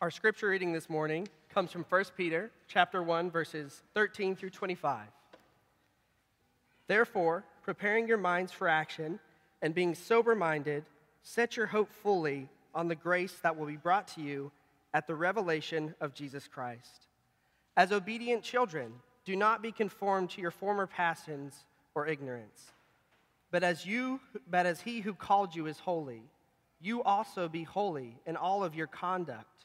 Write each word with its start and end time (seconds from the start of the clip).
Our 0.00 0.12
scripture 0.12 0.50
reading 0.50 0.72
this 0.72 0.88
morning 0.88 1.26
comes 1.52 1.72
from 1.72 1.82
1 1.82 2.04
Peter 2.16 2.52
chapter 2.68 3.02
1 3.02 3.32
verses 3.32 3.82
13 3.94 4.36
through 4.36 4.50
25. 4.50 5.08
Therefore, 6.86 7.42
preparing 7.64 8.06
your 8.06 8.16
minds 8.16 8.52
for 8.52 8.68
action 8.68 9.18
and 9.60 9.74
being 9.74 9.96
sober-minded, 9.96 10.84
set 11.24 11.56
your 11.56 11.66
hope 11.66 11.92
fully 11.92 12.48
on 12.76 12.86
the 12.86 12.94
grace 12.94 13.40
that 13.42 13.58
will 13.58 13.66
be 13.66 13.76
brought 13.76 14.06
to 14.14 14.20
you 14.20 14.52
at 14.94 15.08
the 15.08 15.16
revelation 15.16 15.96
of 16.00 16.14
Jesus 16.14 16.46
Christ. 16.46 17.08
As 17.76 17.90
obedient 17.90 18.44
children, 18.44 18.92
do 19.24 19.34
not 19.34 19.62
be 19.62 19.72
conformed 19.72 20.30
to 20.30 20.40
your 20.40 20.52
former 20.52 20.86
passions 20.86 21.64
or 21.96 22.06
ignorance. 22.06 22.70
But 23.50 23.64
as 23.64 23.84
you 23.84 24.20
but 24.48 24.64
as 24.64 24.80
he 24.80 25.00
who 25.00 25.12
called 25.12 25.56
you 25.56 25.66
is 25.66 25.80
holy, 25.80 26.22
you 26.80 27.02
also 27.02 27.48
be 27.48 27.64
holy 27.64 28.16
in 28.26 28.36
all 28.36 28.62
of 28.62 28.76
your 28.76 28.86
conduct 28.86 29.64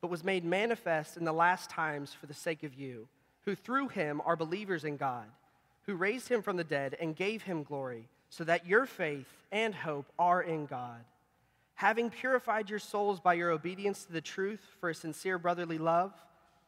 but 0.00 0.10
was 0.10 0.24
made 0.24 0.44
manifest 0.44 1.16
in 1.16 1.24
the 1.24 1.32
last 1.32 1.70
times 1.70 2.12
for 2.12 2.26
the 2.26 2.34
sake 2.34 2.62
of 2.62 2.74
you, 2.74 3.08
who 3.44 3.54
through 3.54 3.88
him 3.88 4.20
are 4.24 4.36
believers 4.36 4.84
in 4.84 4.96
God, 4.96 5.26
who 5.86 5.94
raised 5.94 6.28
him 6.28 6.42
from 6.42 6.56
the 6.56 6.64
dead 6.64 6.96
and 7.00 7.16
gave 7.16 7.42
him 7.42 7.62
glory, 7.62 8.08
so 8.30 8.44
that 8.44 8.66
your 8.66 8.86
faith 8.86 9.26
and 9.50 9.74
hope 9.74 10.06
are 10.18 10.42
in 10.42 10.66
God. 10.66 11.00
Having 11.74 12.10
purified 12.10 12.68
your 12.68 12.78
souls 12.78 13.20
by 13.20 13.34
your 13.34 13.50
obedience 13.50 14.04
to 14.04 14.12
the 14.12 14.20
truth 14.20 14.60
for 14.80 14.90
a 14.90 14.94
sincere 14.94 15.38
brotherly 15.38 15.78
love, 15.78 16.12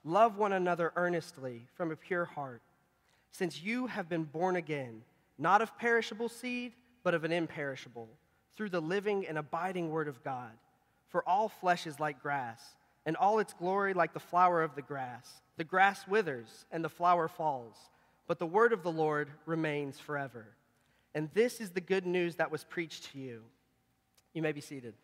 love 0.04 0.38
one 0.38 0.52
another 0.52 0.92
earnestly 0.96 1.62
from 1.74 1.90
a 1.90 1.96
pure 1.96 2.24
heart, 2.24 2.62
since 3.30 3.62
you 3.62 3.86
have 3.86 4.08
been 4.08 4.24
born 4.24 4.56
again, 4.56 5.02
not 5.38 5.60
of 5.62 5.76
perishable 5.78 6.28
seed, 6.28 6.72
but 7.02 7.14
of 7.14 7.24
an 7.24 7.32
imperishable, 7.32 8.08
through 8.56 8.70
the 8.70 8.80
living 8.80 9.26
and 9.26 9.38
abiding 9.38 9.90
word 9.90 10.08
of 10.08 10.22
God. 10.24 10.52
For 11.08 11.28
all 11.28 11.48
flesh 11.48 11.86
is 11.86 12.00
like 12.00 12.22
grass 12.22 12.62
and 13.06 13.16
all 13.16 13.38
its 13.38 13.52
glory 13.52 13.94
like 13.94 14.12
the 14.12 14.20
flower 14.20 14.62
of 14.62 14.74
the 14.74 14.82
grass. 14.82 15.42
The 15.56 15.64
grass 15.64 16.06
withers 16.06 16.64
and 16.70 16.84
the 16.84 16.88
flower 16.88 17.28
falls, 17.28 17.76
but 18.26 18.38
the 18.38 18.46
word 18.46 18.72
of 18.72 18.82
the 18.82 18.92
Lord 18.92 19.30
remains 19.46 19.98
forever. 19.98 20.46
And 21.14 21.28
this 21.34 21.60
is 21.60 21.70
the 21.70 21.80
good 21.80 22.06
news 22.06 22.36
that 22.36 22.50
was 22.50 22.64
preached 22.64 23.12
to 23.12 23.18
you. 23.18 23.42
You 24.32 24.42
may 24.42 24.52
be 24.52 24.60
seated. 24.60 24.94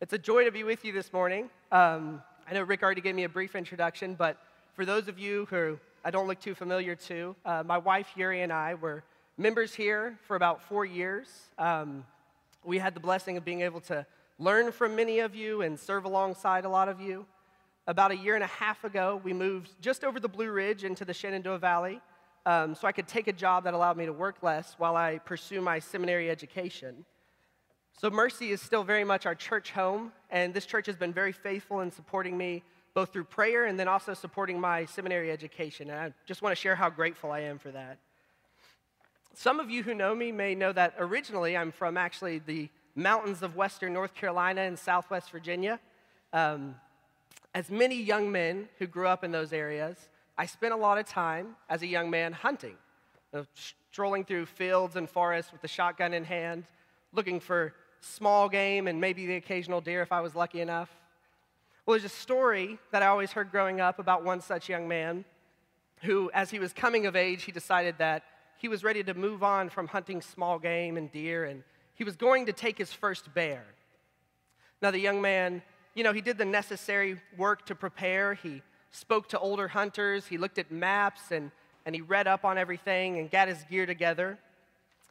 It's 0.00 0.12
a 0.12 0.18
joy 0.18 0.44
to 0.44 0.50
be 0.50 0.64
with 0.64 0.84
you 0.84 0.92
this 0.92 1.12
morning. 1.12 1.48
Um, 1.72 2.22
I 2.48 2.52
know 2.52 2.62
Rick 2.62 2.82
already 2.82 3.00
gave 3.00 3.14
me 3.14 3.24
a 3.24 3.28
brief 3.28 3.54
introduction, 3.54 4.14
but 4.14 4.38
for 4.74 4.84
those 4.84 5.08
of 5.08 5.18
you 5.18 5.46
who 5.48 5.78
I 6.04 6.10
don't 6.10 6.26
look 6.26 6.40
too 6.40 6.54
familiar 6.54 6.94
to, 6.94 7.34
uh, 7.44 7.62
my 7.64 7.78
wife 7.78 8.08
Yuri 8.14 8.42
and 8.42 8.52
I 8.52 8.74
were 8.74 9.02
members 9.36 9.74
here 9.74 10.16
for 10.26 10.36
about 10.36 10.62
four 10.62 10.84
years. 10.84 11.28
Um, 11.58 12.04
we 12.64 12.78
had 12.78 12.94
the 12.94 13.00
blessing 13.00 13.36
of 13.36 13.44
being 13.44 13.62
able 13.62 13.80
to 13.82 14.06
learn 14.38 14.72
from 14.72 14.94
many 14.94 15.18
of 15.20 15.34
you 15.34 15.62
and 15.62 15.78
serve 15.78 16.04
alongside 16.04 16.64
a 16.64 16.68
lot 16.68 16.88
of 16.88 17.00
you. 17.00 17.26
About 17.86 18.12
a 18.12 18.16
year 18.16 18.34
and 18.34 18.44
a 18.44 18.48
half 18.48 18.84
ago, 18.84 19.20
we 19.24 19.32
moved 19.32 19.70
just 19.80 20.04
over 20.04 20.18
the 20.18 20.28
Blue 20.28 20.50
Ridge 20.50 20.84
into 20.84 21.04
the 21.04 21.12
Shenandoah 21.12 21.58
Valley 21.58 22.00
um, 22.46 22.74
so 22.74 22.86
I 22.86 22.92
could 22.92 23.08
take 23.08 23.26
a 23.26 23.32
job 23.32 23.64
that 23.64 23.74
allowed 23.74 23.96
me 23.96 24.06
to 24.06 24.12
work 24.12 24.36
less 24.42 24.74
while 24.78 24.96
I 24.96 25.18
pursue 25.18 25.60
my 25.60 25.78
seminary 25.78 26.30
education. 26.30 27.04
So, 28.00 28.10
Mercy 28.10 28.50
is 28.50 28.60
still 28.60 28.82
very 28.82 29.04
much 29.04 29.24
our 29.24 29.36
church 29.36 29.70
home, 29.70 30.12
and 30.30 30.52
this 30.52 30.66
church 30.66 30.86
has 30.86 30.96
been 30.96 31.12
very 31.12 31.30
faithful 31.32 31.80
in 31.80 31.90
supporting 31.92 32.36
me 32.36 32.62
both 32.92 33.12
through 33.12 33.24
prayer 33.24 33.66
and 33.66 33.78
then 33.78 33.88
also 33.88 34.14
supporting 34.14 34.60
my 34.60 34.84
seminary 34.84 35.30
education. 35.30 35.90
And 35.90 35.98
I 35.98 36.12
just 36.26 36.42
want 36.42 36.56
to 36.56 36.60
share 36.60 36.76
how 36.76 36.90
grateful 36.90 37.30
I 37.30 37.40
am 37.40 37.58
for 37.58 37.70
that. 37.70 37.98
Some 39.36 39.58
of 39.58 39.68
you 39.68 39.82
who 39.82 39.94
know 39.94 40.14
me 40.14 40.30
may 40.30 40.54
know 40.54 40.72
that 40.72 40.94
originally 40.96 41.56
I'm 41.56 41.72
from 41.72 41.96
actually 41.96 42.38
the 42.38 42.68
mountains 42.94 43.42
of 43.42 43.56
western 43.56 43.92
North 43.92 44.14
Carolina 44.14 44.60
and 44.60 44.78
southwest 44.78 45.30
Virginia. 45.32 45.80
Um, 46.32 46.76
as 47.52 47.68
many 47.68 48.00
young 48.00 48.30
men 48.30 48.68
who 48.78 48.86
grew 48.86 49.08
up 49.08 49.24
in 49.24 49.32
those 49.32 49.52
areas, 49.52 49.96
I 50.38 50.46
spent 50.46 50.72
a 50.72 50.76
lot 50.76 50.98
of 50.98 51.06
time 51.06 51.56
as 51.68 51.82
a 51.82 51.86
young 51.86 52.10
man 52.10 52.32
hunting, 52.32 52.76
you 53.32 53.40
know, 53.40 53.46
strolling 53.90 54.24
through 54.24 54.46
fields 54.46 54.94
and 54.94 55.10
forests 55.10 55.50
with 55.50 55.62
the 55.62 55.68
shotgun 55.68 56.14
in 56.14 56.22
hand, 56.22 56.64
looking 57.12 57.40
for 57.40 57.74
small 58.00 58.48
game 58.48 58.86
and 58.86 59.00
maybe 59.00 59.26
the 59.26 59.34
occasional 59.34 59.80
deer 59.80 60.00
if 60.00 60.12
I 60.12 60.20
was 60.20 60.36
lucky 60.36 60.60
enough. 60.60 60.90
Well, 61.86 61.98
there's 61.98 62.04
a 62.04 62.14
story 62.14 62.78
that 62.92 63.02
I 63.02 63.06
always 63.06 63.32
heard 63.32 63.50
growing 63.50 63.80
up 63.80 63.98
about 63.98 64.22
one 64.22 64.40
such 64.40 64.68
young 64.68 64.86
man 64.86 65.24
who, 66.02 66.30
as 66.32 66.50
he 66.50 66.60
was 66.60 66.72
coming 66.72 67.06
of 67.06 67.16
age, 67.16 67.42
he 67.42 67.52
decided 67.52 67.96
that 67.98 68.22
he 68.58 68.68
was 68.68 68.84
ready 68.84 69.02
to 69.04 69.14
move 69.14 69.42
on 69.42 69.68
from 69.68 69.88
hunting 69.88 70.20
small 70.20 70.58
game 70.58 70.96
and 70.96 71.10
deer, 71.10 71.44
and 71.44 71.62
he 71.94 72.04
was 72.04 72.16
going 72.16 72.46
to 72.46 72.52
take 72.52 72.78
his 72.78 72.92
first 72.92 73.32
bear. 73.34 73.64
Now, 74.82 74.90
the 74.90 74.98
young 74.98 75.20
man, 75.20 75.62
you 75.94 76.04
know, 76.04 76.12
he 76.12 76.20
did 76.20 76.38
the 76.38 76.44
necessary 76.44 77.20
work 77.36 77.66
to 77.66 77.74
prepare. 77.74 78.34
He 78.34 78.62
spoke 78.90 79.28
to 79.30 79.38
older 79.38 79.68
hunters, 79.68 80.26
he 80.26 80.38
looked 80.38 80.58
at 80.58 80.70
maps, 80.70 81.30
and, 81.30 81.50
and 81.84 81.94
he 81.94 82.00
read 82.00 82.26
up 82.26 82.44
on 82.44 82.58
everything 82.58 83.18
and 83.18 83.30
got 83.30 83.48
his 83.48 83.62
gear 83.64 83.86
together. 83.86 84.38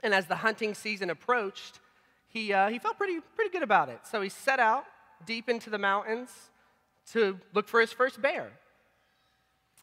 And 0.01 0.13
as 0.13 0.27
the 0.27 0.35
hunting 0.35 0.73
season 0.73 1.09
approached, 1.09 1.79
he, 2.27 2.53
uh, 2.53 2.69
he 2.69 2.79
felt 2.79 2.97
pretty, 2.97 3.19
pretty 3.35 3.51
good 3.51 3.63
about 3.63 3.89
it. 3.89 3.99
So 4.09 4.21
he 4.21 4.29
set 4.29 4.59
out 4.59 4.85
deep 5.25 5.49
into 5.49 5.69
the 5.69 5.77
mountains 5.77 6.29
to 7.11 7.39
look 7.53 7.67
for 7.67 7.79
his 7.79 7.91
first 7.91 8.21
bear. 8.21 8.51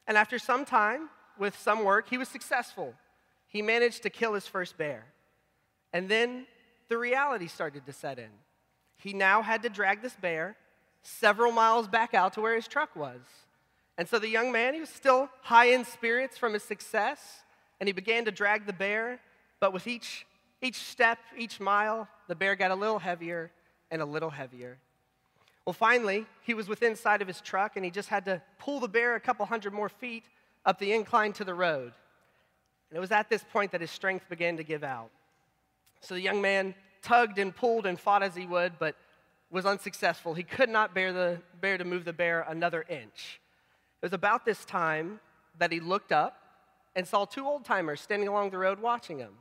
And 0.06 0.16
after 0.16 0.38
some 0.38 0.64
time, 0.64 1.08
with 1.38 1.58
some 1.58 1.84
work, 1.84 2.08
he 2.08 2.18
was 2.18 2.28
successful 2.28 2.94
he 3.50 3.62
managed 3.62 4.04
to 4.04 4.10
kill 4.10 4.32
his 4.32 4.46
first 4.46 4.78
bear. 4.78 5.04
And 5.92 6.08
then 6.08 6.46
the 6.88 6.96
reality 6.96 7.48
started 7.48 7.84
to 7.86 7.92
set 7.92 8.18
in. 8.18 8.30
He 8.96 9.12
now 9.12 9.42
had 9.42 9.62
to 9.64 9.68
drag 9.68 10.02
this 10.02 10.14
bear 10.14 10.56
several 11.02 11.50
miles 11.50 11.88
back 11.88 12.14
out 12.14 12.34
to 12.34 12.40
where 12.40 12.54
his 12.54 12.68
truck 12.68 12.94
was. 12.94 13.20
And 13.98 14.08
so 14.08 14.18
the 14.18 14.28
young 14.28 14.52
man, 14.52 14.72
he 14.72 14.80
was 14.80 14.88
still 14.88 15.28
high 15.42 15.66
in 15.66 15.84
spirits 15.84 16.38
from 16.38 16.54
his 16.54 16.62
success, 16.62 17.42
and 17.80 17.88
he 17.88 17.92
began 17.92 18.24
to 18.24 18.30
drag 18.30 18.66
the 18.66 18.72
bear, 18.72 19.20
but 19.58 19.72
with 19.72 19.86
each, 19.86 20.26
each 20.62 20.76
step, 20.76 21.18
each 21.36 21.60
mile, 21.60 22.08
the 22.28 22.34
bear 22.34 22.54
got 22.54 22.70
a 22.70 22.74
little 22.74 22.98
heavier 22.98 23.50
and 23.90 24.00
a 24.00 24.04
little 24.04 24.30
heavier. 24.30 24.78
Well, 25.66 25.72
finally, 25.74 26.26
he 26.42 26.54
was 26.54 26.68
within 26.68 26.94
sight 26.94 27.20
of 27.20 27.28
his 27.28 27.40
truck, 27.40 27.76
and 27.76 27.84
he 27.84 27.90
just 27.90 28.08
had 28.08 28.24
to 28.26 28.40
pull 28.58 28.80
the 28.80 28.88
bear 28.88 29.16
a 29.16 29.20
couple 29.20 29.44
hundred 29.44 29.72
more 29.72 29.88
feet 29.88 30.24
up 30.64 30.78
the 30.78 30.92
incline 30.92 31.32
to 31.34 31.44
the 31.44 31.54
road. 31.54 31.92
And 32.90 32.96
it 32.96 33.00
was 33.00 33.12
at 33.12 33.30
this 33.30 33.44
point 33.52 33.72
that 33.72 33.80
his 33.80 33.90
strength 33.90 34.28
began 34.28 34.56
to 34.56 34.64
give 34.64 34.82
out. 34.82 35.10
So 36.00 36.14
the 36.14 36.20
young 36.20 36.40
man 36.40 36.74
tugged 37.02 37.38
and 37.38 37.54
pulled 37.54 37.86
and 37.86 37.98
fought 37.98 38.22
as 38.22 38.34
he 38.34 38.46
would, 38.46 38.78
but 38.78 38.96
was 39.50 39.66
unsuccessful. 39.66 40.34
He 40.34 40.42
could 40.42 40.68
not 40.68 40.94
bear, 40.94 41.12
the, 41.12 41.40
bear 41.60 41.78
to 41.78 41.84
move 41.84 42.04
the 42.04 42.12
bear 42.12 42.42
another 42.48 42.84
inch. 42.88 43.40
It 44.02 44.06
was 44.06 44.12
about 44.12 44.44
this 44.44 44.64
time 44.64 45.20
that 45.58 45.72
he 45.72 45.80
looked 45.80 46.12
up 46.12 46.36
and 46.96 47.06
saw 47.06 47.24
two 47.24 47.46
old 47.46 47.64
timers 47.64 48.00
standing 48.00 48.28
along 48.28 48.50
the 48.50 48.58
road 48.58 48.80
watching 48.80 49.18
him. 49.18 49.32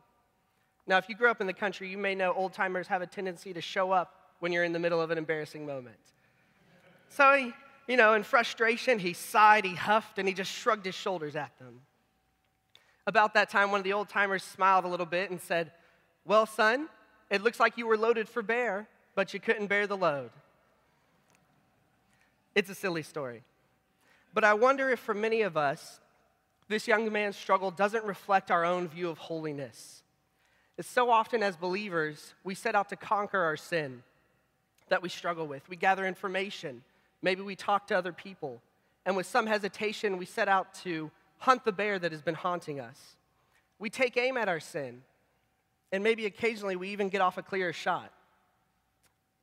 Now, 0.85 0.97
if 0.97 1.07
you 1.07 1.15
grew 1.15 1.29
up 1.29 1.41
in 1.41 1.47
the 1.47 1.53
country, 1.53 1.89
you 1.89 1.97
may 1.97 2.15
know 2.15 2.33
old 2.33 2.53
timers 2.53 2.87
have 2.87 3.01
a 3.01 3.07
tendency 3.07 3.53
to 3.53 3.61
show 3.61 3.91
up 3.91 4.15
when 4.39 4.51
you're 4.51 4.63
in 4.63 4.73
the 4.73 4.79
middle 4.79 5.01
of 5.01 5.11
an 5.11 5.17
embarrassing 5.17 5.65
moment. 5.65 5.97
So 7.09 7.33
he, 7.33 7.53
you 7.87 7.97
know, 7.97 8.13
in 8.13 8.23
frustration, 8.23 8.99
he 8.99 9.13
sighed, 9.13 9.65
he 9.65 9.75
huffed, 9.75 10.19
and 10.19 10.27
he 10.27 10.33
just 10.33 10.51
shrugged 10.51 10.85
his 10.85 10.95
shoulders 10.95 11.35
at 11.35 11.57
them. 11.59 11.81
About 13.09 13.33
that 13.33 13.49
time, 13.49 13.71
one 13.71 13.79
of 13.79 13.83
the 13.83 13.93
old 13.93 14.07
timers 14.07 14.43
smiled 14.43 14.85
a 14.85 14.87
little 14.87 15.07
bit 15.07 15.31
and 15.31 15.41
said, 15.41 15.71
Well, 16.25 16.45
son, 16.45 16.89
it 17.31 17.41
looks 17.41 17.59
like 17.59 17.75
you 17.75 17.87
were 17.87 17.97
loaded 17.97 18.29
for 18.29 18.43
bear, 18.43 18.87
but 19.15 19.33
you 19.33 19.39
couldn't 19.39 19.65
bear 19.65 19.87
the 19.87 19.97
load. 19.97 20.29
It's 22.53 22.69
a 22.69 22.75
silly 22.75 23.01
story. 23.01 23.41
But 24.31 24.43
I 24.43 24.53
wonder 24.53 24.91
if 24.91 24.99
for 24.99 25.15
many 25.15 25.41
of 25.41 25.57
us, 25.57 25.99
this 26.67 26.87
young 26.87 27.11
man's 27.11 27.35
struggle 27.35 27.71
doesn't 27.71 28.05
reflect 28.05 28.51
our 28.51 28.63
own 28.63 28.87
view 28.87 29.09
of 29.09 29.17
holiness. 29.17 30.03
It's 30.77 30.87
so 30.87 31.09
often 31.09 31.41
as 31.41 31.57
believers, 31.57 32.35
we 32.43 32.53
set 32.53 32.75
out 32.75 32.89
to 32.89 32.95
conquer 32.95 33.39
our 33.39 33.57
sin 33.57 34.03
that 34.89 35.01
we 35.01 35.09
struggle 35.09 35.47
with. 35.47 35.67
We 35.67 35.77
gather 35.77 36.05
information, 36.05 36.83
maybe 37.23 37.41
we 37.41 37.55
talk 37.55 37.87
to 37.87 37.97
other 37.97 38.13
people, 38.13 38.61
and 39.03 39.17
with 39.17 39.25
some 39.25 39.47
hesitation, 39.47 40.19
we 40.19 40.27
set 40.27 40.47
out 40.47 40.75
to 40.83 41.09
hunt 41.39 41.65
the 41.65 41.71
bear 41.71 41.97
that 41.97 42.11
has 42.11 42.21
been 42.21 42.35
haunting 42.35 42.79
us. 42.79 43.15
We 43.79 43.89
take 43.89 44.15
aim 44.17 44.37
at 44.37 44.47
our 44.47 44.59
sin. 44.59 45.01
And 45.91 46.03
maybe 46.03 46.25
occasionally 46.25 46.75
we 46.75 46.89
even 46.89 47.09
get 47.09 47.21
off 47.21 47.37
a 47.37 47.41
clear 47.41 47.73
shot, 47.73 48.13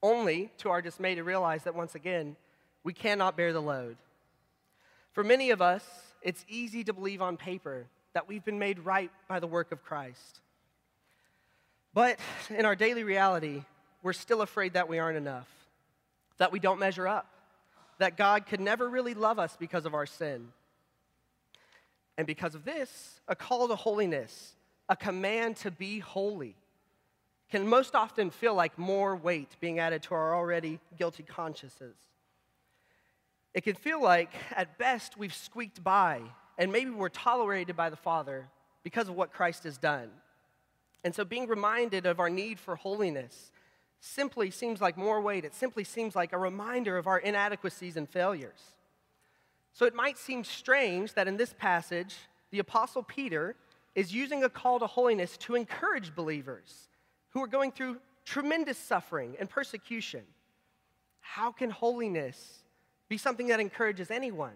only 0.03 0.51
to 0.59 0.71
our 0.71 0.81
dismay 0.81 1.17
to 1.17 1.25
realize 1.25 1.65
that 1.65 1.75
once 1.75 1.95
again, 1.95 2.37
we 2.85 2.93
cannot 2.93 3.37
bear 3.37 3.53
the 3.53 3.61
load. 3.61 3.97
For 5.13 5.25
many 5.25 5.51
of 5.51 5.61
us, 5.61 5.85
it's 6.23 6.45
easy 6.49 6.85
to 6.85 6.93
believe 6.93 7.21
on 7.21 7.37
paper 7.37 7.87
that 8.13 8.29
we've 8.29 8.45
been 8.45 8.59
made 8.59 8.79
right 8.79 9.11
by 9.29 9.41
the 9.41 9.47
work 9.47 9.73
of 9.73 9.83
Christ. 9.83 10.41
But 11.93 12.19
in 12.51 12.65
our 12.65 12.77
daily 12.77 13.03
reality, 13.03 13.65
we're 14.03 14.13
still 14.13 14.43
afraid 14.43 14.75
that 14.75 14.89
we 14.89 14.99
aren't 14.99 15.17
enough, 15.17 15.49
that 16.39 16.53
we 16.53 16.61
don't 16.61 16.79
measure 16.79 17.09
up, 17.09 17.27
that 17.99 18.17
God 18.17 18.47
could 18.47 18.61
never 18.61 18.89
really 18.89 19.15
love 19.15 19.39
us 19.39 19.57
because 19.59 19.87
of 19.87 19.95
our 19.95 20.07
sin. 20.07 20.53
And 22.17 22.27
because 22.27 22.55
of 22.55 22.65
this, 22.65 23.21
a 23.29 23.37
call 23.37 23.69
to 23.69 23.77
holiness, 23.77 24.55
a 24.89 24.97
command 24.97 25.57
to 25.57 25.71
be 25.71 25.99
holy, 25.99 26.57
can 27.51 27.67
most 27.67 27.95
often 27.95 28.31
feel 28.31 28.55
like 28.55 28.79
more 28.79 29.15
weight 29.15 29.57
being 29.61 29.79
added 29.79 30.03
to 30.05 30.15
our 30.15 30.35
already 30.35 30.81
guilty 30.99 31.23
consciences. 31.23 31.95
It 33.55 33.63
can 33.63 33.75
feel 33.75 34.03
like, 34.03 34.33
at 34.55 34.77
best, 34.79 35.17
we've 35.17 35.35
squeaked 35.35 35.83
by, 35.83 36.23
and 36.59 36.73
maybe 36.73 36.91
we're 36.91 37.09
tolerated 37.09 37.77
by 37.77 37.89
the 37.89 37.97
Father 37.97 38.49
because 38.83 39.09
of 39.09 39.15
what 39.15 39.33
Christ 39.33 39.65
has 39.65 39.79
done. 39.79 40.11
And 41.05 41.15
so, 41.15 41.25
being 41.25 41.47
reminded 41.47 42.05
of 42.05 42.21
our 42.21 42.29
need 42.29 42.59
for 42.59 42.77
holiness 42.77 43.53
simply 44.01 44.51
seems 44.51 44.81
like 44.81 44.97
more 44.97 45.21
weight. 45.21 45.45
It 45.45 45.55
simply 45.55 45.85
seems 45.85 46.15
like 46.15 46.33
a 46.33 46.39
reminder 46.39 46.99
of 46.99 47.07
our 47.07 47.19
inadequacies 47.19 47.97
and 47.97 48.09
failures. 48.09 48.76
So 49.77 49.85
it 49.85 49.95
might 49.95 50.17
seem 50.17 50.43
strange 50.43 51.13
that 51.13 51.29
in 51.29 51.37
this 51.37 51.53
passage, 51.53 52.15
the 52.51 52.61
Apostle 52.61 53.03
Peter 53.03 53.57
is 53.95 54.11
using 54.11 54.43
a 54.43 54.49
call 54.49 54.79
to 54.79 54.87
holiness 54.87 55.37
to 55.37 55.55
encourage 55.55 56.15
believers 56.15 56.89
who 57.29 57.43
are 57.43 57.47
going 57.47 57.73
through 57.73 57.99
tremendous 58.25 58.79
suffering 58.79 59.37
and 59.39 59.51
persecution. 59.51 60.23
How 61.21 61.53
can 61.53 61.69
holiness 61.69 62.63
be 63.11 63.19
something 63.19 63.49
that 63.49 63.61
encourages 63.61 64.11
anyone, 64.11 64.55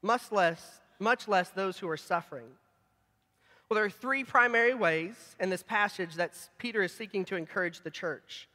much 0.00 0.32
less, 0.32 0.80
much 0.98 1.28
less 1.28 1.50
those 1.50 1.78
who 1.78 1.88
are 1.90 1.98
suffering? 1.98 2.48
Well, 3.68 3.74
there 3.74 3.84
are 3.84 3.90
three 3.90 4.24
primary 4.24 4.72
ways 4.72 5.36
in 5.40 5.50
this 5.50 5.62
passage 5.62 6.14
that 6.14 6.32
Peter 6.56 6.82
is 6.82 6.92
seeking 6.92 7.26
to 7.26 7.36
encourage 7.36 7.82
the 7.82 7.90
church 7.90 8.48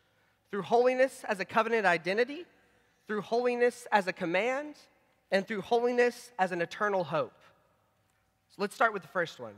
through 0.49 0.63
holiness 0.63 1.23
as 1.27 1.39
a 1.39 1.45
covenant 1.45 1.85
identity, 1.85 2.47
through 3.05 3.21
holiness 3.21 3.85
as 3.91 4.07
a 4.07 4.13
command, 4.13 4.73
and 5.31 5.47
through 5.47 5.61
holiness 5.61 6.31
as 6.39 6.51
an 6.51 6.61
eternal 6.61 7.03
hope. 7.03 7.33
So 8.49 8.61
let's 8.61 8.75
start 8.75 8.93
with 8.93 9.01
the 9.01 9.09
first 9.09 9.39
one. 9.39 9.53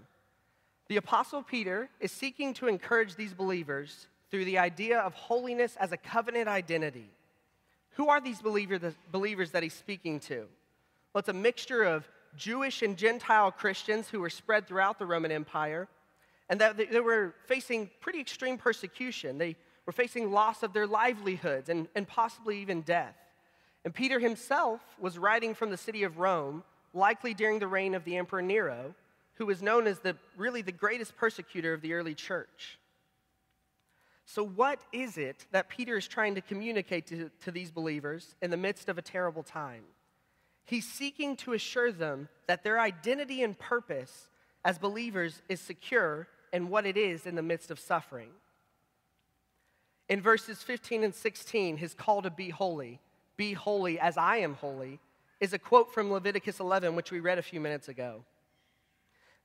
The 0.88 0.97
Apostle 0.97 1.44
Peter 1.44 1.89
is 2.00 2.12
seeking 2.12 2.53
to 2.56 2.68
encourage 2.68 3.15
these 3.15 3.33
believers 3.33 4.07
through 4.29 4.45
the 4.45 4.57
idea 4.57 5.00
of 5.00 5.13
holiness 5.13 5.77
as 5.79 5.91
a 5.91 5.97
covenant 5.97 6.47
identity. 6.47 7.09
Who 7.91 8.09
are 8.09 8.21
these 8.21 8.41
believers 8.41 9.51
that 9.51 9.63
he's 9.63 9.73
speaking 9.73 10.19
to? 10.21 10.47
Well, 11.13 11.19
it's 11.19 11.29
a 11.29 11.33
mixture 11.33 11.83
of 11.83 12.07
Jewish 12.38 12.81
and 12.81 12.97
Gentile 12.97 13.51
Christians 13.51 14.09
who 14.09 14.21
were 14.21 14.29
spread 14.29 14.68
throughout 14.68 15.00
the 15.00 15.06
Roman 15.06 15.31
Empire, 15.31 15.88
and 16.50 16.59
that 16.62 16.77
they 16.77 17.00
were 17.00 17.33
facing 17.47 17.89
pretty 18.00 18.19
extreme 18.19 18.57
persecution. 18.57 19.38
They 19.38 19.56
were 19.85 19.94
facing 19.94 20.31
loss 20.31 20.63
of 20.63 20.73
their 20.73 20.88
livelihoods 20.88 21.69
and, 21.69 21.88
and 21.95 22.07
possibly 22.07 22.62
even 22.62 22.81
death. 22.81 23.15
And 23.83 23.94
Peter 23.94 24.19
himself 24.19 24.81
was 25.00 25.18
writing 25.18 25.56
from 25.56 25.72
the 25.72 25.78
city 25.78 26.04
of 26.04 26.19
Rome, 26.19 26.63
likely 26.94 27.33
during 27.33 27.60
the 27.60 27.68
reign 27.68 27.95
of 27.95 28.04
the 28.04 28.18
Emperor 28.18 28.42
Nero, 28.42 28.94
who 29.36 29.45
was 29.45 29.62
known 29.62 29.88
as 29.88 30.00
the, 30.00 30.16
really 30.38 30.62
the 30.62 30.72
greatest 30.72 31.16
persecutor 31.16 31.74
of 31.74 31.81
the 31.81 31.94
early 31.94 32.13
church. 32.13 32.78
So, 34.25 34.44
what 34.44 34.80
is 34.94 35.18
it 35.18 35.45
that 35.51 35.68
Peter 35.68 35.98
is 35.98 36.07
trying 36.07 36.36
to 36.36 36.42
communicate 36.42 37.07
to, 37.07 37.31
to 37.44 37.51
these 37.51 37.72
believers 37.72 38.36
in 38.42 38.51
the 38.51 38.57
midst 38.57 38.88
of 38.88 38.98
a 38.98 39.01
terrible 39.01 39.44
time? 39.44 39.83
He's 40.63 40.88
seeking 40.88 41.36
to 41.38 41.54
assure 41.54 41.92
them 41.92 42.30
that 42.48 42.63
their 42.63 42.80
identity 42.80 43.42
and 43.44 43.57
purpose 43.57 44.30
as 44.63 44.78
believers 44.78 45.42
is 45.50 45.60
secure 45.60 46.28
in 46.54 46.69
what 46.69 46.86
it 46.86 46.98
is 46.98 47.25
in 47.25 47.36
the 47.36 47.42
midst 47.42 47.72
of 47.72 47.80
suffering. 47.80 48.30
In 50.07 50.22
verses 50.22 50.62
15 50.62 51.04
and 51.04 51.16
16, 51.16 51.78
his 51.78 51.94
call 51.94 52.22
to 52.22 52.30
be 52.30 52.50
holy 52.50 53.00
be 53.41 53.53
holy 53.53 53.99
as 53.99 54.17
I 54.17 54.38
am 54.38 54.53
holy, 54.53 54.99
is 55.39 55.51
a 55.51 55.57
quote 55.57 55.91
from 55.91 56.11
Leviticus 56.11 56.59
11, 56.59 56.95
which 56.95 57.11
we 57.11 57.19
read 57.19 57.39
a 57.39 57.41
few 57.41 57.59
minutes 57.59 57.88
ago. 57.88 58.23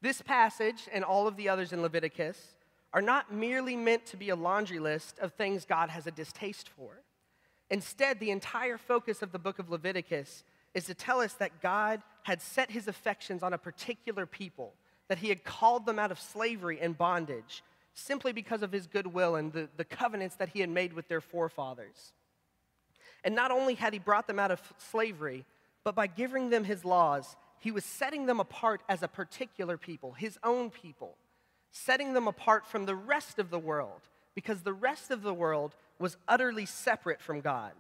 This 0.03 0.21
passage 0.21 0.87
and 0.93 1.03
all 1.03 1.27
of 1.27 1.39
the 1.39 1.49
others 1.49 1.73
in 1.73 1.81
Leviticus 1.81 2.57
are 2.93 3.01
not 3.01 3.33
merely 3.33 3.75
meant 3.75 4.05
to 4.05 4.19
be 4.19 4.29
a 4.29 4.37
laundry 4.37 4.79
list 4.79 5.19
of 5.19 5.33
things 5.33 5.65
God 5.65 5.89
has 5.89 6.07
a 6.07 6.11
distaste 6.11 6.69
for. 6.69 7.01
Instead, 7.71 8.21
the 8.21 8.31
entire 8.31 8.77
focus 8.77 9.23
of 9.23 9.33
the 9.33 9.39
book 9.39 9.59
of 9.59 9.71
Leviticus 9.71 10.45
is 10.75 10.85
to 10.85 10.95
tell 10.95 11.21
us 11.21 11.33
that 11.33 11.63
God 11.63 12.03
had 12.25 12.43
set 12.43 12.71
his 12.71 12.89
affections 12.89 13.43
on 13.43 13.55
a 13.55 13.59
particular 13.59 14.27
people, 14.27 14.75
that 15.09 15.17
he 15.17 15.31
had 15.31 15.43
called 15.43 15.87
them 15.87 15.99
out 15.99 16.11
of 16.13 16.21
slavery 16.21 16.79
and 16.83 16.99
bondage 16.99 17.65
simply 17.95 18.35
because 18.35 18.61
of 18.61 18.73
his 18.73 18.87
goodwill 18.87 19.37
and 19.37 19.55
the, 19.55 19.71
the 19.79 19.87
covenants 19.87 20.37
that 20.37 20.51
he 20.51 20.61
had 20.61 20.69
made 20.69 20.93
with 20.93 21.09
their 21.09 21.23
forefathers. 21.23 22.13
And 23.27 23.35
not 23.35 23.51
only 23.51 23.75
had 23.75 23.93
he 23.93 23.99
brought 23.99 24.29
them 24.29 24.39
out 24.39 24.53
of 24.53 24.63
slavery, 24.79 25.45
but 25.83 25.97
by 25.97 26.07
giving 26.07 26.49
them 26.49 26.63
his 26.63 26.85
laws, 26.85 27.37
he 27.59 27.73
was 27.73 27.85
setting 27.85 28.27
them 28.27 28.39
apart 28.39 28.83
as 28.89 29.03
a 29.03 29.09
particular 29.09 29.77
people, 29.77 30.13
his 30.13 30.39
own 30.45 30.71
people, 30.71 31.17
setting 31.73 32.13
them 32.13 32.29
apart 32.29 32.69
from 32.69 32.87
the 32.87 32.95
rest 32.95 33.41
of 33.41 33.51
the 33.51 33.59
world, 33.59 34.01
because 34.37 34.63
the 34.63 34.73
rest 34.73 35.11
of 35.11 35.23
the 35.23 35.35
world 35.35 35.75
was 35.99 36.17
utterly 36.29 36.67
separate 36.67 37.21
from 37.21 37.41
God. 37.41 37.73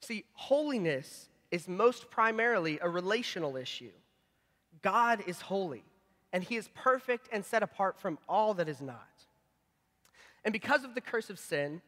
See, 0.00 0.24
holiness 0.34 1.28
is 1.50 1.66
most 1.66 2.08
primarily 2.08 2.78
a 2.80 2.88
relational 2.88 3.56
issue. 3.56 3.90
God 4.82 5.24
is 5.26 5.40
holy, 5.40 5.82
and 6.32 6.44
he 6.44 6.54
is 6.54 6.68
perfect 6.74 7.28
and 7.32 7.44
set 7.44 7.64
apart 7.64 7.98
from 7.98 8.18
all 8.28 8.54
that 8.54 8.68
is 8.68 8.80
not. 8.80 9.08
And 10.44 10.52
because 10.52 10.84
of 10.84 10.94
the 10.94 11.00
curse 11.00 11.28
of 11.28 11.40
sin, 11.40 11.82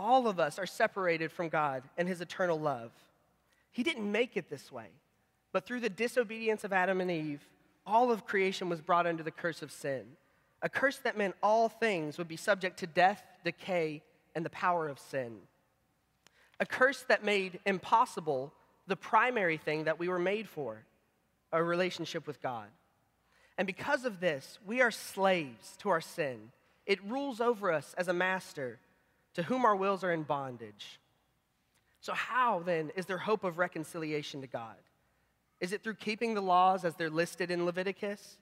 all 0.00 0.26
of 0.26 0.40
us 0.40 0.58
are 0.58 0.66
separated 0.66 1.30
from 1.30 1.50
God 1.50 1.82
and 1.98 2.08
his 2.08 2.22
eternal 2.22 2.58
love. 2.58 2.90
He 3.70 3.82
didn't 3.82 4.10
make 4.10 4.34
it 4.34 4.48
this 4.48 4.72
way, 4.72 4.86
but 5.52 5.66
through 5.66 5.80
the 5.80 5.90
disobedience 5.90 6.64
of 6.64 6.72
Adam 6.72 7.02
and 7.02 7.10
Eve, 7.10 7.46
all 7.86 8.10
of 8.10 8.24
creation 8.24 8.70
was 8.70 8.80
brought 8.80 9.06
under 9.06 9.22
the 9.22 9.30
curse 9.30 9.60
of 9.60 9.70
sin. 9.70 10.04
A 10.62 10.70
curse 10.70 10.96
that 10.98 11.18
meant 11.18 11.34
all 11.42 11.68
things 11.68 12.16
would 12.16 12.28
be 12.28 12.36
subject 12.36 12.78
to 12.78 12.86
death, 12.86 13.22
decay, 13.44 14.02
and 14.34 14.44
the 14.44 14.50
power 14.50 14.88
of 14.88 14.98
sin. 14.98 15.36
A 16.60 16.66
curse 16.66 17.04
that 17.08 17.22
made 17.22 17.60
impossible 17.66 18.52
the 18.86 18.96
primary 18.96 19.58
thing 19.58 19.84
that 19.84 19.98
we 19.98 20.08
were 20.08 20.18
made 20.18 20.48
for 20.48 20.82
a 21.52 21.62
relationship 21.62 22.26
with 22.26 22.40
God. 22.40 22.68
And 23.58 23.66
because 23.66 24.06
of 24.06 24.20
this, 24.20 24.58
we 24.66 24.80
are 24.80 24.90
slaves 24.90 25.76
to 25.80 25.90
our 25.90 26.00
sin. 26.00 26.52
It 26.86 27.04
rules 27.04 27.40
over 27.40 27.70
us 27.70 27.94
as 27.98 28.08
a 28.08 28.14
master 28.14 28.78
to 29.34 29.42
whom 29.42 29.64
our 29.64 29.76
wills 29.76 30.04
are 30.04 30.12
in 30.12 30.22
bondage. 30.22 30.98
So, 32.00 32.12
how 32.12 32.62
then 32.64 32.90
is 32.96 33.06
there 33.06 33.18
hope 33.18 33.44
of 33.44 33.58
reconciliation 33.58 34.40
to 34.40 34.46
God? 34.46 34.76
Is 35.60 35.72
it 35.72 35.82
through 35.82 35.94
keeping 35.94 36.34
the 36.34 36.40
laws 36.40 36.84
as 36.84 36.94
they're 36.94 37.10
listed 37.10 37.50
in 37.50 37.66
Leviticus? 37.66 38.38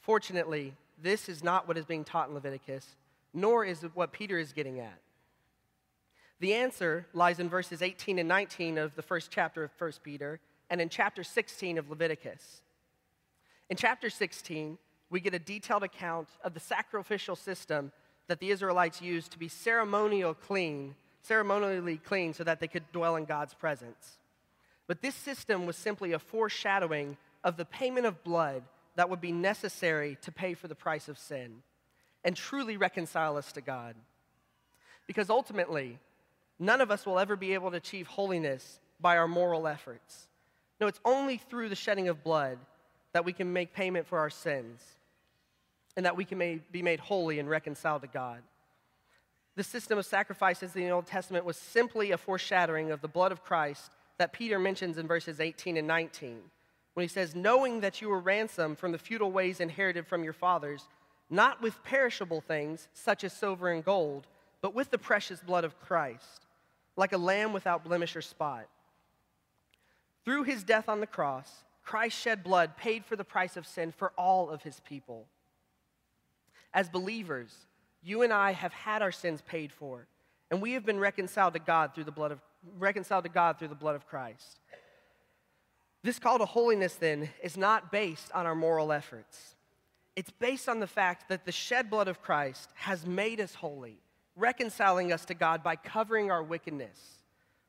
Fortunately, 0.00 0.74
this 1.02 1.28
is 1.28 1.42
not 1.42 1.66
what 1.66 1.76
is 1.76 1.84
being 1.84 2.04
taught 2.04 2.28
in 2.28 2.34
Leviticus, 2.34 2.86
nor 3.32 3.64
is 3.64 3.82
it 3.82 3.90
what 3.94 4.12
Peter 4.12 4.38
is 4.38 4.52
getting 4.52 4.78
at. 4.78 5.00
The 6.40 6.54
answer 6.54 7.06
lies 7.12 7.40
in 7.40 7.48
verses 7.48 7.82
18 7.82 8.18
and 8.18 8.28
19 8.28 8.78
of 8.78 8.94
the 8.94 9.02
first 9.02 9.30
chapter 9.30 9.64
of 9.64 9.70
1 9.78 9.92
Peter 10.02 10.40
and 10.70 10.80
in 10.80 10.88
chapter 10.88 11.24
16 11.24 11.78
of 11.78 11.90
Leviticus. 11.90 12.62
In 13.70 13.76
chapter 13.76 14.10
16, 14.10 14.78
we 15.10 15.20
get 15.20 15.34
a 15.34 15.38
detailed 15.38 15.82
account 15.82 16.28
of 16.42 16.54
the 16.54 16.60
sacrificial 16.60 17.36
system 17.36 17.92
that 18.28 18.40
the 18.40 18.50
Israelites 18.50 19.02
used 19.02 19.32
to 19.32 19.38
be 19.38 19.48
ceremonial 19.48 20.34
clean, 20.34 20.94
ceremonially 21.22 21.98
clean 21.98 22.32
so 22.32 22.44
that 22.44 22.60
they 22.60 22.68
could 22.68 22.90
dwell 22.92 23.16
in 23.16 23.24
God's 23.24 23.54
presence. 23.54 24.18
But 24.86 25.02
this 25.02 25.14
system 25.14 25.66
was 25.66 25.76
simply 25.76 26.12
a 26.12 26.18
foreshadowing 26.18 27.16
of 27.42 27.56
the 27.56 27.64
payment 27.64 28.06
of 28.06 28.24
blood 28.24 28.62
that 28.96 29.10
would 29.10 29.20
be 29.20 29.32
necessary 29.32 30.16
to 30.22 30.32
pay 30.32 30.54
for 30.54 30.68
the 30.68 30.74
price 30.74 31.08
of 31.08 31.18
sin 31.18 31.62
and 32.24 32.36
truly 32.36 32.76
reconcile 32.76 33.36
us 33.36 33.52
to 33.52 33.60
God. 33.60 33.94
Because 35.06 35.28
ultimately, 35.28 35.98
none 36.58 36.80
of 36.80 36.90
us 36.90 37.04
will 37.04 37.18
ever 37.18 37.36
be 37.36 37.54
able 37.54 37.70
to 37.70 37.76
achieve 37.76 38.06
holiness 38.06 38.80
by 39.00 39.18
our 39.18 39.28
moral 39.28 39.66
efforts. 39.66 40.28
No, 40.80 40.86
it's 40.86 41.00
only 41.04 41.36
through 41.36 41.68
the 41.68 41.74
shedding 41.74 42.08
of 42.08 42.24
blood 42.24 42.58
that 43.12 43.24
we 43.24 43.32
can 43.32 43.52
make 43.52 43.74
payment 43.74 44.06
for 44.06 44.18
our 44.18 44.30
sins 44.30 44.80
and 45.96 46.06
that 46.06 46.16
we 46.16 46.24
can 46.24 46.60
be 46.72 46.82
made 46.82 47.00
holy 47.00 47.38
and 47.38 47.48
reconciled 47.48 48.02
to 48.02 48.08
God. 48.08 48.42
The 49.56 49.62
system 49.62 49.98
of 49.98 50.06
sacrifices 50.06 50.74
in 50.74 50.82
the 50.82 50.90
Old 50.90 51.06
Testament 51.06 51.44
was 51.44 51.56
simply 51.56 52.10
a 52.10 52.18
foreshadowing 52.18 52.90
of 52.90 53.00
the 53.00 53.08
blood 53.08 53.30
of 53.30 53.44
Christ 53.44 53.92
that 54.18 54.32
Peter 54.32 54.58
mentions 54.58 54.98
in 54.98 55.06
verses 55.06 55.40
18 55.40 55.76
and 55.76 55.86
19, 55.86 56.40
when 56.94 57.04
he 57.04 57.08
says, 57.08 57.34
Knowing 57.34 57.80
that 57.80 58.00
you 58.00 58.08
were 58.08 58.18
ransomed 58.18 58.78
from 58.78 58.92
the 58.92 58.98
futile 58.98 59.30
ways 59.30 59.60
inherited 59.60 60.06
from 60.06 60.24
your 60.24 60.32
fathers, 60.32 60.88
not 61.30 61.62
with 61.62 61.82
perishable 61.84 62.40
things 62.40 62.88
such 62.92 63.24
as 63.24 63.32
silver 63.32 63.70
and 63.70 63.84
gold, 63.84 64.26
but 64.60 64.74
with 64.74 64.90
the 64.90 64.98
precious 64.98 65.40
blood 65.40 65.64
of 65.64 65.80
Christ, 65.80 66.46
like 66.96 67.12
a 67.12 67.18
lamb 67.18 67.52
without 67.52 67.84
blemish 67.84 68.16
or 68.16 68.22
spot. 68.22 68.66
Through 70.24 70.44
his 70.44 70.64
death 70.64 70.88
on 70.88 71.00
the 71.00 71.06
cross, 71.06 71.64
Christ 71.84 72.18
shed 72.18 72.42
blood, 72.42 72.76
paid 72.76 73.04
for 73.04 73.14
the 73.14 73.24
price 73.24 73.56
of 73.56 73.66
sin 73.66 73.92
for 73.92 74.12
all 74.16 74.48
of 74.48 74.62
his 74.62 74.80
people. 74.80 75.26
As 76.74 76.88
believers, 76.88 77.54
you 78.02 78.22
and 78.22 78.32
I 78.32 78.52
have 78.52 78.72
had 78.72 79.00
our 79.00 79.12
sins 79.12 79.40
paid 79.46 79.72
for, 79.72 80.06
and 80.50 80.60
we 80.60 80.72
have 80.72 80.84
been 80.84 80.98
reconciled 80.98 81.54
to 81.54 81.60
God 81.60 81.94
through 81.94 82.04
the 82.04 82.12
blood 82.12 82.32
of 82.32 82.40
reconciled 82.78 83.24
to 83.24 83.30
God 83.30 83.58
through 83.58 83.68
the 83.68 83.74
blood 83.74 83.94
of 83.94 84.06
Christ. 84.06 84.60
This 86.02 86.18
call 86.18 86.38
to 86.38 86.44
holiness 86.44 86.94
then 86.94 87.30
is 87.42 87.56
not 87.56 87.92
based 87.92 88.30
on 88.32 88.46
our 88.46 88.54
moral 88.54 88.92
efforts. 88.92 89.54
It's 90.16 90.30
based 90.30 90.68
on 90.68 90.80
the 90.80 90.86
fact 90.86 91.28
that 91.28 91.44
the 91.44 91.52
shed 91.52 91.90
blood 91.90 92.08
of 92.08 92.22
Christ 92.22 92.70
has 92.74 93.06
made 93.06 93.40
us 93.40 93.54
holy, 93.54 93.98
reconciling 94.36 95.12
us 95.12 95.24
to 95.26 95.34
God 95.34 95.62
by 95.62 95.76
covering 95.76 96.30
our 96.30 96.42
wickedness 96.42 97.22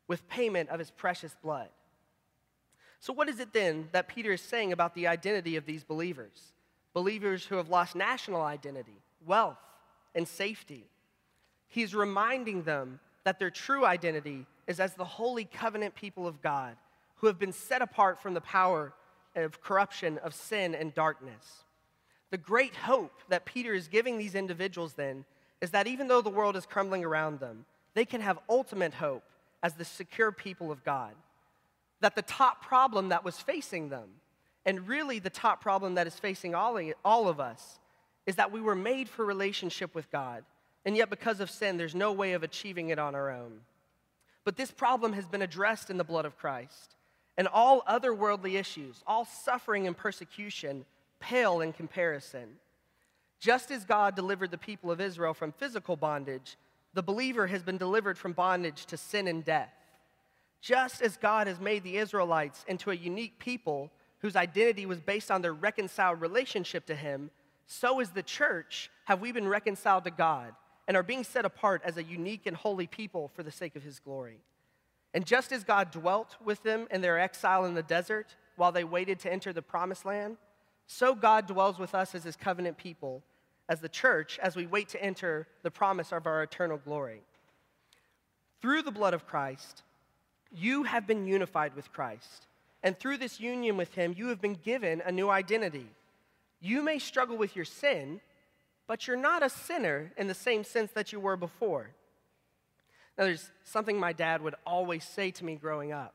with 0.07 0.27
payment 0.29 0.69
of 0.69 0.79
his 0.79 0.91
precious 0.91 1.35
blood. 1.41 1.69
So, 2.99 3.13
what 3.13 3.29
is 3.29 3.39
it 3.39 3.53
then 3.53 3.89
that 3.91 4.07
Peter 4.07 4.33
is 4.33 4.41
saying 4.41 4.71
about 4.71 4.95
the 4.95 5.07
identity 5.07 5.55
of 5.55 5.65
these 5.65 5.83
believers? 5.83 6.53
Believers 6.95 7.45
who 7.45 7.57
have 7.57 7.69
lost 7.69 7.95
national 7.95 8.41
identity, 8.41 9.01
wealth, 9.27 9.59
and 10.15 10.25
safety. 10.25 10.85
He's 11.67 11.93
reminding 11.93 12.63
them 12.63 13.01
that 13.25 13.37
their 13.37 13.51
true 13.51 13.85
identity 13.85 14.45
is 14.65 14.79
as 14.79 14.93
the 14.93 15.03
holy 15.03 15.43
covenant 15.43 15.93
people 15.93 16.25
of 16.25 16.41
God 16.41 16.77
who 17.17 17.27
have 17.27 17.37
been 17.37 17.51
set 17.51 17.81
apart 17.81 18.21
from 18.21 18.33
the 18.33 18.39
power 18.39 18.93
of 19.35 19.61
corruption, 19.61 20.17
of 20.19 20.33
sin, 20.33 20.73
and 20.73 20.95
darkness. 20.95 21.65
The 22.31 22.37
great 22.37 22.75
hope 22.75 23.19
that 23.27 23.43
Peter 23.45 23.73
is 23.73 23.89
giving 23.89 24.17
these 24.17 24.33
individuals 24.33 24.93
then 24.93 25.25
is 25.59 25.71
that 25.71 25.87
even 25.87 26.07
though 26.07 26.21
the 26.21 26.29
world 26.29 26.55
is 26.55 26.65
crumbling 26.65 27.03
around 27.03 27.41
them, 27.41 27.65
they 27.93 28.05
can 28.05 28.21
have 28.21 28.39
ultimate 28.49 28.93
hope 28.93 29.23
as 29.61 29.73
the 29.73 29.83
secure 29.83 30.31
people 30.31 30.71
of 30.71 30.85
God. 30.85 31.11
That 31.99 32.15
the 32.15 32.21
top 32.21 32.63
problem 32.63 33.09
that 33.09 33.25
was 33.25 33.37
facing 33.37 33.89
them, 33.89 34.07
and 34.65 34.87
really 34.87 35.19
the 35.19 35.29
top 35.29 35.61
problem 35.61 35.95
that 35.95 36.07
is 36.07 36.15
facing 36.15 36.55
all, 36.55 36.79
all 37.03 37.27
of 37.27 37.39
us, 37.39 37.79
is 38.25 38.35
that 38.37 38.51
we 38.51 38.61
were 38.61 38.75
made 38.75 39.07
for 39.07 39.23
relationship 39.23 39.93
with 39.93 40.11
God. 40.11 40.43
And 40.85 40.95
yet, 40.97 41.09
because 41.09 41.39
of 41.39 41.49
sin, 41.49 41.77
there's 41.77 41.95
no 41.95 42.11
way 42.11 42.33
of 42.33 42.43
achieving 42.43 42.89
it 42.89 42.99
on 42.99 43.15
our 43.15 43.29
own. 43.31 43.61
But 44.43 44.57
this 44.57 44.71
problem 44.71 45.13
has 45.13 45.27
been 45.27 45.41
addressed 45.41 45.89
in 45.89 45.97
the 45.97 46.03
blood 46.03 46.25
of 46.25 46.37
Christ. 46.37 46.95
And 47.37 47.47
all 47.47 47.83
other 47.85 48.13
worldly 48.13 48.57
issues, 48.57 49.03
all 49.05 49.25
suffering 49.25 49.87
and 49.87 49.97
persecution, 49.97 50.85
pale 51.19 51.61
in 51.61 51.73
comparison. 51.73 52.57
Just 53.39 53.71
as 53.71 53.83
God 53.83 54.15
delivered 54.15 54.51
the 54.51 54.57
people 54.57 54.89
of 54.89 55.01
Israel 55.01 55.33
from 55.33 55.51
physical 55.51 55.95
bondage, 55.95 56.57
the 56.93 57.03
believer 57.03 57.47
has 57.47 57.61
been 57.61 57.77
delivered 57.77 58.17
from 58.17 58.31
bondage 58.31 58.85
to 58.85 58.97
sin 58.97 59.27
and 59.27 59.43
death. 59.43 59.73
Just 60.61 61.01
as 61.01 61.17
God 61.17 61.47
has 61.47 61.59
made 61.59 61.83
the 61.83 61.97
Israelites 61.97 62.63
into 62.67 62.89
a 62.89 62.95
unique 62.95 63.37
people 63.37 63.91
whose 64.19 64.35
identity 64.35 64.85
was 64.85 64.99
based 64.99 65.31
on 65.31 65.41
their 65.41 65.53
reconciled 65.53 66.21
relationship 66.21 66.85
to 66.87 66.95
Him, 66.95 67.31
so 67.67 67.99
is 67.99 68.11
the 68.11 68.23
church 68.23 68.89
have 69.05 69.21
we 69.21 69.31
been 69.31 69.47
reconciled 69.47 70.03
to 70.05 70.11
God 70.11 70.53
and 70.87 70.95
are 70.95 71.03
being 71.03 71.23
set 71.23 71.45
apart 71.45 71.81
as 71.83 71.97
a 71.97 72.03
unique 72.03 72.45
and 72.45 72.55
holy 72.55 72.87
people 72.87 73.31
for 73.33 73.43
the 73.43 73.51
sake 73.51 73.75
of 73.75 73.83
His 73.83 73.99
glory. 73.99 74.39
And 75.13 75.25
just 75.25 75.51
as 75.51 75.63
God 75.63 75.91
dwelt 75.91 76.35
with 76.43 76.61
them 76.63 76.87
in 76.91 77.01
their 77.01 77.19
exile 77.19 77.65
in 77.65 77.73
the 77.73 77.81
desert 77.81 78.35
while 78.57 78.71
they 78.71 78.83
waited 78.83 79.19
to 79.19 79.31
enter 79.31 79.53
the 79.53 79.61
promised 79.61 80.05
land, 80.05 80.37
so 80.87 81.15
God 81.15 81.47
dwells 81.47 81.79
with 81.79 81.95
us 81.95 82.13
as 82.13 82.23
his 82.23 82.35
covenant 82.35 82.77
people, 82.77 83.23
as 83.67 83.79
the 83.79 83.89
church, 83.89 84.37
as 84.41 84.55
we 84.55 84.67
wait 84.67 84.89
to 84.89 85.03
enter 85.03 85.47
the 85.63 85.71
promise 85.71 86.11
of 86.11 86.27
our 86.27 86.43
eternal 86.43 86.77
glory. 86.77 87.21
Through 88.61 88.83
the 88.83 88.91
blood 88.91 89.13
of 89.13 89.25
Christ, 89.25 89.83
you 90.51 90.83
have 90.83 91.07
been 91.07 91.25
unified 91.25 91.75
with 91.75 91.91
Christ. 91.91 92.47
And 92.83 92.97
through 92.97 93.17
this 93.17 93.39
union 93.39 93.77
with 93.77 93.93
him, 93.95 94.13
you 94.15 94.27
have 94.27 94.41
been 94.41 94.55
given 94.55 95.01
a 95.05 95.11
new 95.11 95.29
identity. 95.29 95.87
You 96.61 96.83
may 96.83 96.99
struggle 96.99 97.37
with 97.37 97.55
your 97.55 97.65
sin, 97.65 98.21
but 98.87 99.07
you're 99.07 99.17
not 99.17 99.43
a 99.43 99.49
sinner 99.49 100.11
in 100.17 100.27
the 100.27 100.33
same 100.33 100.63
sense 100.63 100.91
that 100.91 101.11
you 101.11 101.19
were 101.19 101.37
before. 101.37 101.89
Now, 103.17 103.25
there's 103.25 103.49
something 103.63 103.99
my 103.99 104.13
dad 104.13 104.41
would 104.41 104.55
always 104.65 105.03
say 105.03 105.31
to 105.31 105.45
me 105.45 105.55
growing 105.55 105.91
up. 105.91 106.13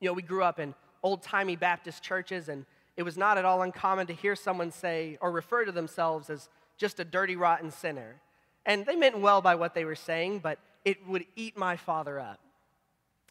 You 0.00 0.08
know, 0.08 0.12
we 0.12 0.22
grew 0.22 0.44
up 0.44 0.60
in 0.60 0.74
old 1.02 1.22
timey 1.22 1.56
Baptist 1.56 2.02
churches, 2.02 2.48
and 2.48 2.66
it 2.96 3.02
was 3.02 3.16
not 3.16 3.38
at 3.38 3.44
all 3.44 3.62
uncommon 3.62 4.06
to 4.08 4.12
hear 4.12 4.36
someone 4.36 4.70
say 4.70 5.18
or 5.20 5.30
refer 5.30 5.64
to 5.64 5.72
themselves 5.72 6.28
as 6.30 6.48
just 6.76 7.00
a 7.00 7.04
dirty, 7.04 7.36
rotten 7.36 7.70
sinner. 7.70 8.20
And 8.66 8.84
they 8.84 8.96
meant 8.96 9.18
well 9.18 9.40
by 9.40 9.54
what 9.54 9.74
they 9.74 9.84
were 9.84 9.94
saying, 9.94 10.40
but 10.40 10.58
it 10.84 11.06
would 11.06 11.24
eat 11.34 11.56
my 11.56 11.76
father 11.76 12.20
up. 12.20 12.40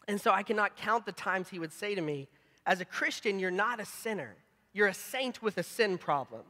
And 0.08 0.20
so 0.20 0.30
I 0.30 0.42
cannot 0.42 0.76
count 0.76 1.06
the 1.06 1.12
times 1.12 1.48
he 1.48 1.58
would 1.58 1.72
say 1.72 1.94
to 1.94 2.00
me, 2.00 2.28
As 2.64 2.80
a 2.80 2.84
Christian, 2.84 3.38
you're 3.38 3.50
not 3.50 3.80
a 3.80 3.84
sinner, 3.84 4.36
you're 4.72 4.88
a 4.88 4.94
saint 4.94 5.42
with 5.42 5.58
a 5.58 5.62
sin 5.62 5.98
problem. 5.98 6.42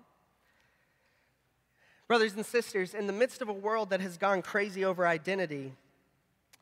Brothers 2.08 2.34
and 2.34 2.46
sisters, 2.46 2.94
in 2.94 3.06
the 3.06 3.12
midst 3.12 3.42
of 3.42 3.48
a 3.48 3.52
world 3.52 3.90
that 3.90 4.00
has 4.00 4.16
gone 4.16 4.40
crazy 4.40 4.84
over 4.84 5.06
identity, 5.06 5.72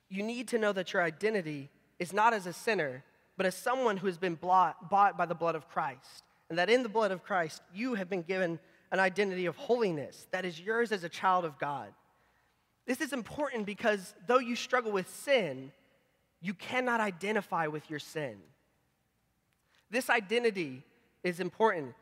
you 0.08 0.22
need 0.22 0.48
to 0.48 0.58
know 0.58 0.72
that 0.72 0.92
your 0.92 1.02
identity 1.02 1.68
is 1.98 2.12
not 2.12 2.32
as 2.32 2.46
a 2.46 2.52
sinner, 2.52 3.02
but 3.36 3.44
as 3.44 3.54
someone 3.54 3.98
who 3.98 4.06
has 4.06 4.16
been 4.16 4.36
bought 4.36 4.88
by 4.88 5.26
the 5.26 5.34
blood 5.34 5.54
of 5.54 5.68
Christ 5.68 6.24
and 6.48 6.58
that 6.58 6.70
in 6.70 6.82
the 6.82 6.88
blood 6.88 7.10
of 7.10 7.24
Christ, 7.24 7.62
you 7.74 7.94
have 7.94 8.08
been 8.08 8.22
given 8.22 8.58
an 8.92 9.00
identity 9.00 9.46
of 9.46 9.56
holiness 9.56 10.26
that 10.30 10.44
is 10.44 10.60
yours 10.60 10.92
as 10.92 11.04
a 11.04 11.08
child 11.08 11.44
of 11.44 11.58
God. 11.58 11.88
This 12.86 13.00
is 13.00 13.12
important 13.12 13.66
because 13.66 14.14
though 14.26 14.38
you 14.38 14.54
struggle 14.54 14.92
with 14.92 15.08
sin, 15.08 15.72
you 16.44 16.52
cannot 16.52 17.00
identify 17.00 17.68
with 17.68 17.88
your 17.88 17.98
sin. 17.98 18.36
This 19.90 20.10
identity 20.10 20.82
is 21.22 21.40
important. 21.40 21.94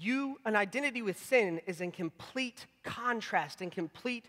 You, 0.00 0.40
an 0.44 0.56
identity 0.56 1.02
with 1.02 1.24
sin, 1.24 1.60
is 1.66 1.80
in 1.80 1.92
complete 1.92 2.66
contrast 2.82 3.60
and 3.60 3.70
complete 3.70 4.24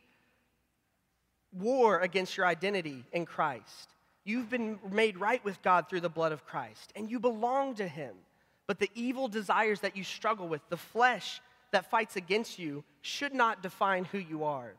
war 1.51 1.99
against 2.01 2.37
your 2.37 2.45
identity 2.45 3.03
in 3.11 3.25
Christ. 3.25 3.95
You've 4.25 4.47
been 4.47 4.77
made 4.91 5.17
right 5.17 5.43
with 5.43 5.59
God 5.63 5.89
through 5.89 6.01
the 6.01 6.09
blood 6.09 6.33
of 6.33 6.45
Christ, 6.45 6.93
and 6.95 7.09
you 7.09 7.19
belong 7.19 7.73
to 7.75 7.87
Him. 7.87 8.13
But 8.67 8.77
the 8.77 8.91
evil 8.93 9.27
desires 9.27 9.79
that 9.79 9.97
you 9.97 10.03
struggle 10.03 10.47
with, 10.47 10.61
the 10.69 10.77
flesh 10.77 11.41
that 11.71 11.89
fights 11.89 12.15
against 12.15 12.59
you, 12.59 12.83
should 13.01 13.33
not 13.33 13.63
define 13.63 14.05
who 14.05 14.19
you 14.19 14.43
are. 14.43 14.73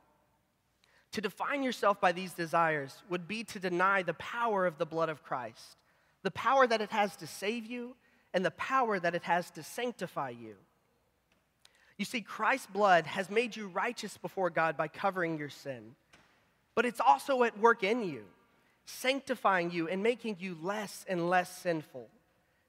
To 1.13 1.21
define 1.21 1.63
yourself 1.63 2.01
by 2.01 2.13
these 2.13 2.33
desires 2.33 3.03
would 3.09 3.27
be 3.27 3.45
to 3.45 3.59
deny 3.59 4.03
the 4.03 4.15
power 4.15 4.67
of 4.67 4.79
the 4.79 4.87
blood 4.87 5.09
of 5.09 5.23
Christ, 5.23 5.77
the 6.23 6.31
power 6.31 6.67
that 6.67 6.81
it 6.81 6.91
has 6.91 7.17
to 7.17 7.27
save 7.27 7.67
you, 7.67 7.97
and 8.35 8.45
the 8.45 8.51
power 8.53 9.01
that 9.01 9.15
it 9.15 9.23
has 9.23 9.51
to 9.53 9.63
sanctify 9.63 10.31
you. 10.31 10.55
You 11.97 12.05
see, 12.05 12.21
Christ's 12.21 12.67
blood 12.67 13.07
has 13.07 13.31
made 13.31 13.57
you 13.57 13.69
righteous 13.69 14.19
before 14.19 14.51
God 14.51 14.77
by 14.77 14.89
covering 14.89 15.39
your 15.39 15.49
sin, 15.49 15.95
but 16.75 16.85
it's 16.85 17.01
also 17.01 17.43
at 17.43 17.59
work 17.59 17.83
in 17.83 18.05
you, 18.05 18.25
sanctifying 18.85 19.71
you 19.71 19.89
and 19.89 20.03
making 20.03 20.37
you 20.39 20.57
less 20.63 21.05
and 21.09 21.29
less 21.29 21.57
sinful 21.59 22.09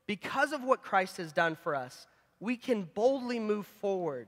because 0.09 0.53
of 0.53 0.63
what 0.63 0.81
Christ 0.81 1.17
has 1.17 1.31
done 1.31 1.55
for 1.55 1.75
us, 1.75 2.07
we 2.39 2.57
can 2.57 2.89
boldly 2.95 3.37
move 3.37 3.67
forward 3.67 4.27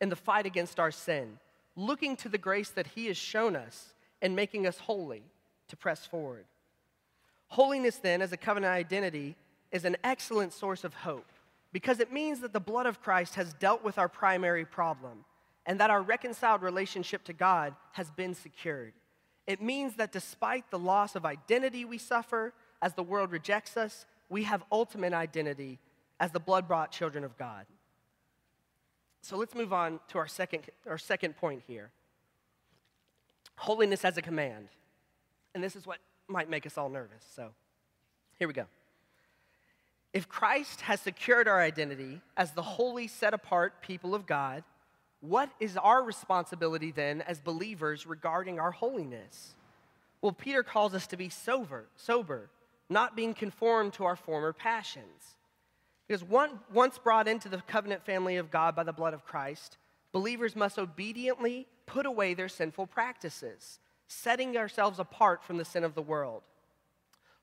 in 0.00 0.08
the 0.08 0.16
fight 0.16 0.46
against 0.46 0.80
our 0.80 0.90
sin, 0.90 1.38
looking 1.76 2.16
to 2.16 2.28
the 2.28 2.38
grace 2.38 2.70
that 2.70 2.88
He 2.88 3.06
has 3.06 3.16
shown 3.16 3.56
us 3.56 3.94
and 4.20 4.36
making 4.36 4.66
us 4.66 4.78
holy 4.78 5.22
to 5.68 5.76
press 5.76 6.06
forward. 6.06 6.44
Holiness, 7.48 7.96
then, 7.96 8.22
as 8.22 8.32
a 8.32 8.36
covenant 8.36 8.72
identity, 8.72 9.36
is 9.70 9.84
an 9.84 9.96
excellent 10.04 10.52
source 10.52 10.84
of 10.84 10.94
hope 10.94 11.30
because 11.72 12.00
it 12.00 12.12
means 12.12 12.40
that 12.40 12.52
the 12.52 12.60
blood 12.60 12.86
of 12.86 13.02
Christ 13.02 13.34
has 13.34 13.54
dealt 13.54 13.82
with 13.82 13.98
our 13.98 14.08
primary 14.08 14.64
problem 14.64 15.24
and 15.66 15.80
that 15.80 15.90
our 15.90 16.02
reconciled 16.02 16.62
relationship 16.62 17.24
to 17.24 17.32
God 17.32 17.74
has 17.92 18.10
been 18.10 18.34
secured. 18.34 18.92
It 19.46 19.62
means 19.62 19.96
that 19.96 20.12
despite 20.12 20.70
the 20.70 20.78
loss 20.78 21.16
of 21.16 21.24
identity 21.24 21.84
we 21.84 21.98
suffer 21.98 22.52
as 22.80 22.94
the 22.94 23.02
world 23.02 23.32
rejects 23.32 23.76
us, 23.76 24.06
we 24.28 24.44
have 24.44 24.62
ultimate 24.70 25.12
identity 25.12 25.78
as 26.20 26.30
the 26.30 26.40
blood 26.40 26.68
bought 26.68 26.92
children 26.92 27.24
of 27.24 27.36
God. 27.36 27.66
So 29.22 29.36
let's 29.36 29.54
move 29.54 29.72
on 29.72 30.00
to 30.08 30.18
our 30.18 30.26
second, 30.26 30.64
our 30.86 30.98
second 30.98 31.36
point 31.36 31.62
here 31.66 31.90
holiness 33.56 34.04
as 34.04 34.16
a 34.16 34.22
command. 34.22 34.68
And 35.54 35.62
this 35.62 35.76
is 35.76 35.86
what 35.86 35.98
might 36.26 36.50
make 36.50 36.66
us 36.66 36.76
all 36.76 36.88
nervous. 36.88 37.24
So 37.36 37.50
here 38.38 38.48
we 38.48 38.54
go. 38.54 38.64
If 40.12 40.28
Christ 40.28 40.80
has 40.82 41.00
secured 41.00 41.46
our 41.46 41.60
identity 41.60 42.20
as 42.36 42.52
the 42.52 42.62
holy, 42.62 43.06
set 43.06 43.34
apart 43.34 43.80
people 43.80 44.14
of 44.14 44.26
God, 44.26 44.64
what 45.20 45.48
is 45.60 45.76
our 45.76 46.02
responsibility 46.02 46.90
then 46.90 47.22
as 47.22 47.40
believers 47.40 48.06
regarding 48.06 48.58
our 48.58 48.72
holiness? 48.72 49.54
Well, 50.20 50.32
Peter 50.32 50.62
calls 50.62 50.94
us 50.94 51.06
to 51.08 51.16
be 51.16 51.28
sober, 51.28 51.86
sober, 51.96 52.50
not 52.88 53.14
being 53.14 53.32
conformed 53.32 53.92
to 53.94 54.04
our 54.04 54.16
former 54.16 54.52
passions. 54.52 55.36
Because 56.06 56.24
one, 56.24 56.60
once 56.72 56.98
brought 56.98 57.28
into 57.28 57.48
the 57.48 57.62
covenant 57.66 58.04
family 58.04 58.36
of 58.36 58.50
God 58.50 58.74
by 58.74 58.82
the 58.82 58.92
blood 58.92 59.14
of 59.14 59.24
Christ, 59.24 59.78
believers 60.12 60.56
must 60.56 60.78
obediently 60.78 61.66
put 61.86 62.06
away 62.06 62.34
their 62.34 62.48
sinful 62.48 62.86
practices, 62.86 63.78
setting 64.08 64.56
ourselves 64.56 64.98
apart 64.98 65.42
from 65.42 65.56
the 65.56 65.64
sin 65.64 65.84
of 65.84 65.94
the 65.94 66.02
world. 66.02 66.42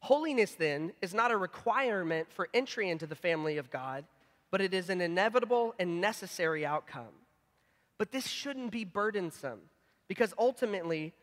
Holiness, 0.02 0.54
then, 0.54 0.94
is 1.02 1.14
not 1.14 1.32
a 1.32 1.38
requirement 1.38 2.32
for 2.32 2.48
entry 2.54 2.90
into 2.90 3.06
the 3.06 3.16
family 3.16 3.58
of 3.58 3.70
God, 3.70 4.06
but 4.52 4.62
it 4.62 4.74
is 4.74 4.90
an 4.90 5.02
inevitable 5.02 5.76
and 5.78 6.00
necessary 6.00 6.66
outcome. 6.66 7.14
But 7.98 8.12
this 8.12 8.26
shouldn't 8.26 8.72
be 8.72 8.86
burdensome 8.86 9.60
because 10.08 10.34
ultimately, 10.38 11.14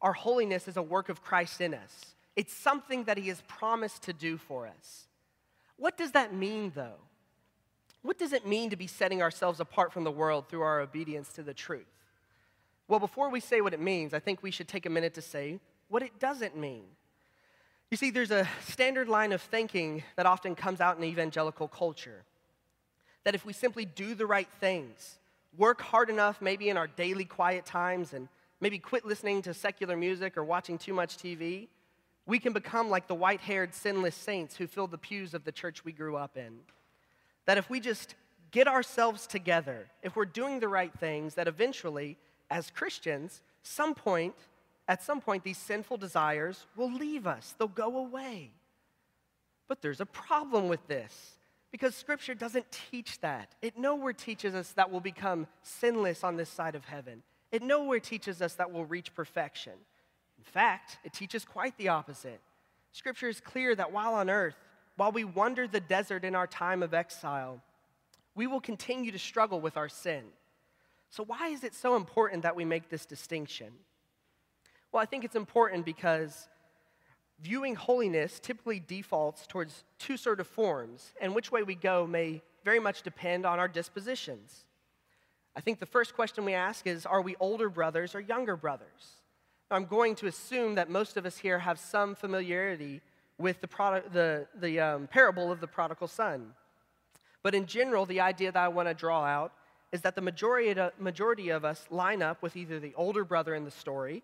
our 0.00 0.12
holiness 0.12 0.66
is 0.66 0.76
a 0.76 0.82
work 0.82 1.08
of 1.08 1.22
Christ 1.22 1.60
in 1.60 1.74
us. 1.74 2.14
It's 2.34 2.54
something 2.54 3.04
that 3.04 3.18
He 3.18 3.28
has 3.28 3.42
promised 3.46 4.02
to 4.04 4.12
do 4.12 4.36
for 4.36 4.66
us. 4.66 5.06
What 5.82 5.96
does 5.96 6.12
that 6.12 6.32
mean, 6.32 6.70
though? 6.76 7.00
What 8.02 8.16
does 8.16 8.32
it 8.32 8.46
mean 8.46 8.70
to 8.70 8.76
be 8.76 8.86
setting 8.86 9.20
ourselves 9.20 9.58
apart 9.58 9.92
from 9.92 10.04
the 10.04 10.12
world 10.12 10.48
through 10.48 10.62
our 10.62 10.80
obedience 10.80 11.30
to 11.30 11.42
the 11.42 11.52
truth? 11.52 11.90
Well, 12.86 13.00
before 13.00 13.30
we 13.30 13.40
say 13.40 13.60
what 13.60 13.74
it 13.74 13.80
means, 13.80 14.14
I 14.14 14.20
think 14.20 14.44
we 14.44 14.52
should 14.52 14.68
take 14.68 14.86
a 14.86 14.90
minute 14.90 15.12
to 15.14 15.22
say 15.22 15.58
what 15.88 16.04
it 16.04 16.20
doesn't 16.20 16.56
mean. 16.56 16.84
You 17.90 17.96
see, 17.96 18.10
there's 18.10 18.30
a 18.30 18.48
standard 18.64 19.08
line 19.08 19.32
of 19.32 19.42
thinking 19.42 20.04
that 20.14 20.24
often 20.24 20.54
comes 20.54 20.80
out 20.80 20.98
in 20.98 21.02
evangelical 21.02 21.66
culture 21.66 22.22
that 23.24 23.34
if 23.34 23.44
we 23.44 23.52
simply 23.52 23.84
do 23.84 24.14
the 24.14 24.24
right 24.24 24.48
things, 24.60 25.18
work 25.58 25.82
hard 25.82 26.10
enough, 26.10 26.40
maybe 26.40 26.68
in 26.68 26.76
our 26.76 26.86
daily 26.86 27.24
quiet 27.24 27.66
times, 27.66 28.12
and 28.12 28.28
maybe 28.60 28.78
quit 28.78 29.04
listening 29.04 29.42
to 29.42 29.52
secular 29.52 29.96
music 29.96 30.36
or 30.36 30.44
watching 30.44 30.78
too 30.78 30.94
much 30.94 31.16
TV, 31.16 31.66
we 32.26 32.38
can 32.38 32.52
become 32.52 32.88
like 32.88 33.08
the 33.08 33.14
white 33.14 33.40
haired, 33.40 33.74
sinless 33.74 34.14
saints 34.14 34.56
who 34.56 34.66
fill 34.66 34.86
the 34.86 34.98
pews 34.98 35.34
of 35.34 35.44
the 35.44 35.52
church 35.52 35.84
we 35.84 35.92
grew 35.92 36.16
up 36.16 36.36
in. 36.36 36.60
That 37.46 37.58
if 37.58 37.68
we 37.68 37.80
just 37.80 38.14
get 38.52 38.68
ourselves 38.68 39.26
together, 39.26 39.88
if 40.02 40.14
we're 40.14 40.24
doing 40.24 40.60
the 40.60 40.68
right 40.68 40.92
things, 41.00 41.34
that 41.34 41.48
eventually, 41.48 42.16
as 42.50 42.70
Christians, 42.70 43.42
some 43.62 43.94
point, 43.94 44.34
at 44.86 45.02
some 45.02 45.20
point, 45.20 45.42
these 45.42 45.58
sinful 45.58 45.96
desires 45.96 46.66
will 46.76 46.92
leave 46.92 47.26
us, 47.26 47.54
they'll 47.58 47.68
go 47.68 47.98
away. 47.98 48.50
But 49.68 49.80
there's 49.80 50.00
a 50.00 50.06
problem 50.06 50.68
with 50.68 50.86
this 50.86 51.36
because 51.70 51.94
Scripture 51.96 52.34
doesn't 52.34 52.66
teach 52.90 53.18
that. 53.20 53.54
It 53.62 53.78
nowhere 53.78 54.12
teaches 54.12 54.54
us 54.54 54.72
that 54.72 54.90
we'll 54.90 55.00
become 55.00 55.46
sinless 55.62 56.22
on 56.22 56.36
this 56.36 56.50
side 56.50 56.74
of 56.74 56.84
heaven. 56.84 57.22
It 57.50 57.62
nowhere 57.62 58.00
teaches 58.00 58.42
us 58.42 58.54
that 58.54 58.70
we'll 58.70 58.84
reach 58.84 59.14
perfection. 59.14 59.72
In 60.44 60.52
fact, 60.52 60.98
it 61.04 61.12
teaches 61.12 61.44
quite 61.44 61.76
the 61.78 61.88
opposite. 61.88 62.40
Scripture 62.90 63.28
is 63.28 63.40
clear 63.40 63.76
that 63.76 63.92
while 63.92 64.12
on 64.14 64.28
earth, 64.28 64.56
while 64.96 65.12
we 65.12 65.22
wander 65.22 65.68
the 65.68 65.78
desert 65.78 66.24
in 66.24 66.34
our 66.34 66.48
time 66.48 66.82
of 66.82 66.92
exile, 66.92 67.62
we 68.34 68.48
will 68.48 68.60
continue 68.60 69.12
to 69.12 69.20
struggle 69.20 69.60
with 69.60 69.76
our 69.76 69.88
sin. 69.88 70.24
So, 71.10 71.22
why 71.22 71.48
is 71.48 71.62
it 71.62 71.74
so 71.74 71.94
important 71.94 72.42
that 72.42 72.56
we 72.56 72.64
make 72.64 72.88
this 72.88 73.06
distinction? 73.06 73.68
Well, 74.90 75.00
I 75.00 75.06
think 75.06 75.22
it's 75.22 75.36
important 75.36 75.84
because 75.84 76.48
viewing 77.40 77.76
holiness 77.76 78.40
typically 78.40 78.80
defaults 78.80 79.46
towards 79.46 79.84
two 80.00 80.16
sort 80.16 80.40
of 80.40 80.48
forms, 80.48 81.14
and 81.20 81.36
which 81.36 81.52
way 81.52 81.62
we 81.62 81.76
go 81.76 82.04
may 82.04 82.42
very 82.64 82.80
much 82.80 83.02
depend 83.02 83.46
on 83.46 83.60
our 83.60 83.68
dispositions. 83.68 84.64
I 85.54 85.60
think 85.60 85.78
the 85.78 85.86
first 85.86 86.16
question 86.16 86.44
we 86.44 86.54
ask 86.54 86.84
is 86.88 87.06
Are 87.06 87.22
we 87.22 87.36
older 87.38 87.68
brothers 87.68 88.16
or 88.16 88.20
younger 88.20 88.56
brothers? 88.56 89.21
I'm 89.72 89.86
going 89.86 90.14
to 90.16 90.26
assume 90.26 90.74
that 90.74 90.90
most 90.90 91.16
of 91.16 91.24
us 91.24 91.38
here 91.38 91.58
have 91.58 91.78
some 91.78 92.14
familiarity 92.14 93.00
with 93.38 93.60
the, 93.60 94.02
the, 94.12 94.46
the 94.60 94.80
um, 94.80 95.06
parable 95.06 95.50
of 95.50 95.60
the 95.60 95.66
prodigal 95.66 96.08
son. 96.08 96.52
But 97.42 97.54
in 97.54 97.66
general, 97.66 98.06
the 98.06 98.20
idea 98.20 98.52
that 98.52 98.62
I 98.62 98.68
want 98.68 98.88
to 98.88 98.94
draw 98.94 99.24
out 99.24 99.52
is 99.90 100.02
that 100.02 100.14
the 100.14 100.20
majority, 100.20 100.80
majority 100.98 101.48
of 101.48 101.64
us 101.64 101.86
line 101.90 102.22
up 102.22 102.42
with 102.42 102.56
either 102.56 102.78
the 102.78 102.94
older 102.96 103.24
brother 103.24 103.54
in 103.54 103.64
the 103.64 103.70
story, 103.70 104.22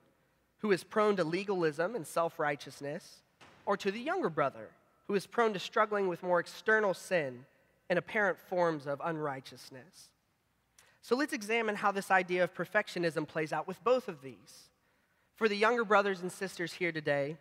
who 0.59 0.71
is 0.71 0.85
prone 0.85 1.17
to 1.17 1.25
legalism 1.25 1.95
and 1.95 2.07
self 2.07 2.39
righteousness, 2.39 3.23
or 3.67 3.77
to 3.77 3.91
the 3.91 4.01
younger 4.01 4.31
brother, 4.31 4.69
who 5.07 5.15
is 5.15 5.27
prone 5.27 5.53
to 5.53 5.59
struggling 5.59 6.09
with 6.09 6.23
more 6.23 6.41
external 6.41 6.95
sin 6.95 7.45
and 7.91 7.99
apparent 7.99 8.39
forms 8.39 8.87
of 8.87 9.01
unrighteousness. 9.05 10.11
So 11.01 11.17
let's 11.17 11.33
examine 11.33 11.77
how 11.77 11.93
this 11.93 12.11
idea 12.11 12.45
of 12.45 12.55
perfectionism 12.55 13.27
plays 13.27 13.53
out 13.53 13.67
with 13.67 13.83
both 13.83 14.09
of 14.09 14.21
these. 14.21 14.69
For 15.39 15.49
the 15.49 15.57
younger 15.57 15.85
brothers 15.85 16.21
and 16.21 16.33
sisters 16.33 16.73
here 16.73 16.91
today, 16.91 17.37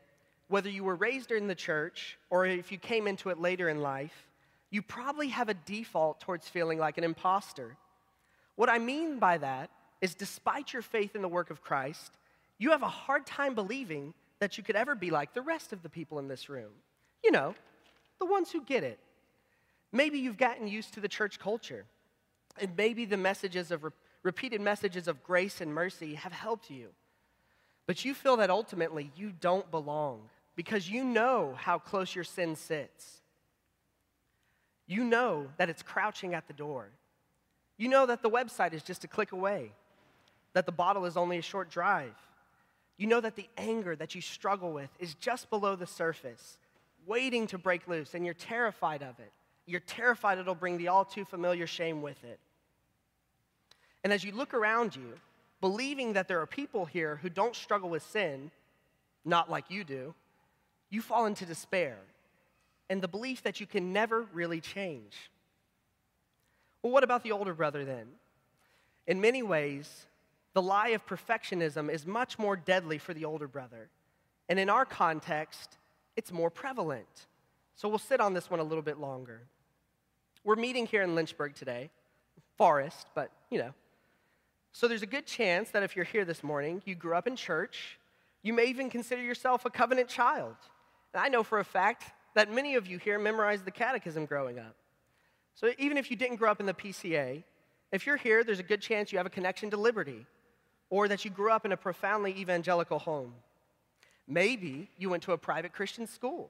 whether 0.50 0.70
you 0.70 0.84
were 0.84 0.96
raised 0.96 1.32
in 1.32 1.48
the 1.48 1.56
church 1.56 2.20
or 2.30 2.46
if 2.46 2.72
you 2.72 2.78
came 2.78 3.08
into 3.08 3.32
it 3.32 3.42
later 3.42 3.70
in 3.70 3.82
life, 3.82 4.28
you 4.70 4.84
probably 4.84 5.30
have 5.30 5.50
a 5.50 5.56
default 5.56 6.20
towards 6.20 6.48
feeling 6.48 6.78
like 6.78 7.00
an 7.00 7.04
imposter. 7.04 7.76
What 8.56 8.70
I 8.70 8.78
mean 8.78 9.18
by 9.18 9.40
that 9.40 9.72
is, 10.00 10.14
despite 10.14 10.74
your 10.74 10.84
faith 10.84 11.16
in 11.16 11.24
the 11.24 11.28
work 11.28 11.50
of 11.50 11.64
Christ, 11.64 12.12
you 12.60 12.70
have 12.70 12.84
a 12.84 12.88
hard 12.88 13.26
time 13.26 13.56
believing 13.56 14.14
that 14.38 14.60
you 14.60 14.64
could 14.64 14.76
ever 14.76 14.94
be 14.94 15.10
like 15.10 15.34
the 15.34 15.42
rest 15.42 15.74
of 15.74 15.82
the 15.82 15.90
people 15.90 16.20
in 16.20 16.28
this 16.28 16.50
room. 16.50 16.70
You 17.24 17.32
know, 17.32 17.56
the 18.20 18.28
ones 18.28 18.52
who 18.52 18.62
get 18.62 18.84
it. 18.84 19.00
Maybe 19.92 20.20
you've 20.20 20.38
gotten 20.38 20.68
used 20.68 20.94
to 20.94 21.00
the 21.00 21.08
church 21.08 21.40
culture, 21.40 21.86
and 22.62 22.78
maybe 22.78 23.06
the 23.06 23.18
messages 23.18 23.72
of 23.72 23.84
re- 23.84 23.92
repeated 24.22 24.62
messages 24.62 25.08
of 25.08 25.24
grace 25.24 25.62
and 25.62 25.74
mercy 25.74 26.14
have 26.14 26.32
helped 26.32 26.70
you. 26.70 26.90
But 27.88 28.06
you 28.06 28.14
feel 28.14 28.38
that 28.38 28.52
ultimately 28.52 29.12
you 29.16 29.32
don't 29.40 29.70
belong 29.72 30.22
because 30.56 30.90
you 30.90 31.04
know 31.04 31.56
how 31.58 31.80
close 31.80 32.14
your 32.14 32.26
sin 32.26 32.56
sits. 32.56 33.22
You 34.86 35.04
know 35.04 35.48
that 35.58 35.70
it's 35.70 35.82
crouching 35.82 36.34
at 36.34 36.48
the 36.48 36.54
door. 36.54 36.90
You 37.78 37.88
know 37.88 38.06
that 38.06 38.22
the 38.22 38.30
website 38.30 38.74
is 38.74 38.84
just 38.84 39.04
a 39.04 39.08
click 39.08 39.32
away, 39.32 39.72
that 40.54 40.66
the 40.66 40.72
bottle 40.72 41.06
is 41.06 41.16
only 41.16 41.38
a 41.38 41.42
short 41.42 41.70
drive. 41.70 42.16
You 42.98 43.08
know 43.08 43.22
that 43.22 43.36
the 43.36 43.48
anger 43.58 43.96
that 43.96 44.16
you 44.16 44.22
struggle 44.22 44.72
with 44.72 44.90
is 45.00 45.14
just 45.16 45.50
below 45.50 45.76
the 45.76 45.86
surface, 45.86 46.58
waiting 47.06 47.48
to 47.48 47.58
break 47.58 47.88
loose, 47.88 48.16
and 48.16 48.26
you're 48.26 48.34
terrified 48.34 49.04
of 49.04 49.20
it. 49.20 49.32
You're 49.66 49.82
terrified 49.82 50.40
it'll 50.40 50.56
bring 50.56 50.78
the 50.78 50.88
all 50.88 51.06
too 51.06 51.26
familiar 51.26 51.68
shame 51.68 52.02
with 52.02 52.22
it. 52.24 52.40
And 54.04 54.12
as 54.12 54.24
you 54.24 54.32
look 54.32 54.54
around 54.54 54.96
you, 54.96 55.14
believing 55.62 56.14
that 56.14 56.28
there 56.28 56.42
are 56.42 56.48
people 56.48 56.86
here 56.86 57.20
who 57.22 57.30
don't 57.30 57.56
struggle 57.56 57.90
with 57.90 58.04
sin, 58.04 58.52
not 59.26 59.50
like 59.50 59.66
you 59.70 59.84
do, 59.84 60.14
you 60.90 61.02
fall 61.02 61.26
into 61.26 61.46
despair 61.46 61.98
and 62.90 63.02
the 63.02 63.08
belief 63.08 63.44
that 63.44 63.60
you 63.60 63.66
can 63.66 63.92
never 63.92 64.24
really 64.34 64.62
change. 64.62 65.30
Well, 66.82 66.94
what 66.94 67.04
about 67.04 67.24
the 67.24 67.32
older 67.32 67.54
brother 67.54 67.84
then? 67.84 68.08
In 69.08 69.20
many 69.20 69.44
ways, 69.44 70.06
the 70.54 70.62
lie 70.62 70.90
of 70.90 71.06
perfectionism 71.06 71.92
is 71.92 72.06
much 72.06 72.40
more 72.40 72.56
deadly 72.56 72.98
for 72.98 73.14
the 73.14 73.26
older 73.26 73.48
brother. 73.48 73.90
And 74.50 74.58
in 74.60 74.70
our 74.70 74.86
context, 74.86 75.78
it's 76.16 76.32
more 76.32 76.50
prevalent. 76.50 77.28
So 77.76 77.90
we'll 77.90 78.00
sit 78.00 78.22
on 78.22 78.34
this 78.34 78.50
one 78.50 78.60
a 78.60 78.64
little 78.64 78.82
bit 78.82 79.00
longer. 79.00 79.42
We're 80.44 80.56
meeting 80.56 80.86
here 80.86 81.02
in 81.02 81.14
Lynchburg 81.14 81.56
today, 81.56 81.90
Forest, 82.58 83.08
but 83.14 83.32
you 83.50 83.60
know, 83.60 83.74
so 84.72 84.88
there's 84.88 85.02
a 85.02 85.08
good 85.08 85.26
chance 85.26 85.70
that 85.72 85.84
if 85.84 85.96
you're 85.96 86.06
here 86.06 86.26
this 86.26 86.44
morning, 86.44 86.82
you 86.86 86.96
grew 86.96 87.16
up 87.16 87.28
in 87.28 87.36
church, 87.36 87.98
you 88.44 88.54
may 88.54 88.66
even 88.66 88.90
consider 88.90 89.22
yourself 89.22 89.66
a 89.66 89.70
covenant 89.70 90.10
child. 90.10 90.56
And 91.14 91.24
I 91.24 91.30
know 91.30 91.44
for 91.44 91.60
a 91.60 91.66
fact 91.66 92.04
that 92.36 92.52
many 92.52 92.76
of 92.76 92.88
you 92.88 92.98
here 92.98 93.18
memorized 93.18 93.66
the 93.66 93.72
catechism 93.72 94.26
growing 94.26 94.60
up. 94.60 94.76
So 95.56 95.72
even 95.80 95.98
if 95.98 96.12
you 96.12 96.18
didn't 96.18 96.36
grow 96.36 96.52
up 96.52 96.60
in 96.60 96.68
the 96.68 96.74
PCA, 96.74 97.44
if 97.92 98.06
you're 98.06 98.18
here, 98.18 98.44
there's 98.44 98.60
a 98.60 98.64
good 98.64 98.82
chance 98.82 99.12
you 99.12 99.18
have 99.18 99.26
a 99.26 99.32
connection 99.32 99.72
to 99.72 99.78
liberty 99.78 100.26
or 100.90 101.08
that 101.08 101.26
you 101.26 101.32
grew 101.32 101.52
up 101.52 101.66
in 101.66 101.72
a 101.72 101.78
profoundly 101.78 102.32
evangelical 102.38 103.00
home. 103.00 103.34
Maybe 104.28 104.90
you 104.98 105.10
went 105.10 105.24
to 105.24 105.32
a 105.32 105.38
private 105.38 105.74
Christian 105.74 106.06
school, 106.06 106.50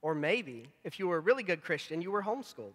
or 0.00 0.14
maybe, 0.14 0.66
if 0.82 0.98
you 0.98 1.08
were 1.08 1.18
a 1.18 1.20
really 1.20 1.42
good 1.42 1.62
Christian, 1.62 2.02
you 2.02 2.10
were 2.10 2.22
homeschooled. 2.22 2.72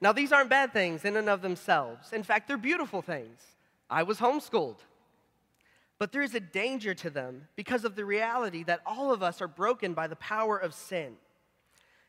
Now, 0.00 0.12
these 0.12 0.32
aren't 0.32 0.50
bad 0.50 0.72
things 0.72 1.04
in 1.04 1.16
and 1.16 1.28
of 1.28 1.42
themselves. 1.42 2.12
In 2.12 2.22
fact, 2.22 2.46
they're 2.46 2.56
beautiful 2.56 3.02
things. 3.02 3.40
I 3.90 4.04
was 4.04 4.18
homeschooled. 4.18 4.78
But 5.98 6.12
there 6.12 6.22
is 6.22 6.34
a 6.34 6.40
danger 6.40 6.94
to 6.94 7.10
them 7.10 7.48
because 7.56 7.84
of 7.84 7.96
the 7.96 8.04
reality 8.04 8.62
that 8.64 8.80
all 8.86 9.12
of 9.12 9.22
us 9.22 9.42
are 9.42 9.48
broken 9.48 9.94
by 9.94 10.06
the 10.06 10.16
power 10.16 10.56
of 10.56 10.72
sin. 10.72 11.16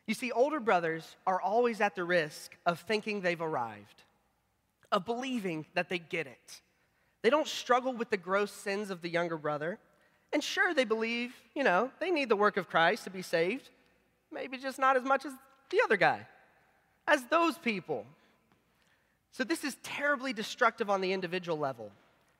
You 0.06 0.14
see, 0.14 0.30
older 0.30 0.60
brothers 0.60 1.16
are 1.26 1.40
always 1.40 1.80
at 1.80 1.96
the 1.96 2.04
risk 2.04 2.56
of 2.64 2.80
thinking 2.80 3.20
they've 3.20 3.40
arrived, 3.40 4.04
of 4.92 5.04
believing 5.04 5.66
that 5.74 5.88
they 5.88 5.98
get 5.98 6.28
it. 6.28 6.62
They 7.22 7.30
don't 7.30 7.48
struggle 7.48 7.92
with 7.92 8.10
the 8.10 8.16
gross 8.16 8.52
sins 8.52 8.90
of 8.90 9.02
the 9.02 9.08
younger 9.08 9.36
brother. 9.36 9.78
And 10.32 10.42
sure, 10.42 10.72
they 10.72 10.84
believe, 10.84 11.34
you 11.56 11.64
know, 11.64 11.90
they 11.98 12.12
need 12.12 12.28
the 12.28 12.36
work 12.36 12.56
of 12.56 12.68
Christ 12.68 13.04
to 13.04 13.10
be 13.10 13.22
saved, 13.22 13.68
maybe 14.32 14.58
just 14.58 14.78
not 14.78 14.96
as 14.96 15.02
much 15.02 15.24
as 15.24 15.32
the 15.70 15.80
other 15.84 15.96
guy 15.96 16.26
as 17.10 17.24
those 17.24 17.58
people. 17.58 18.06
So, 19.32 19.44
this 19.44 19.64
is 19.64 19.76
terribly 19.82 20.32
destructive 20.32 20.88
on 20.88 21.00
the 21.00 21.12
individual 21.12 21.58
level, 21.58 21.92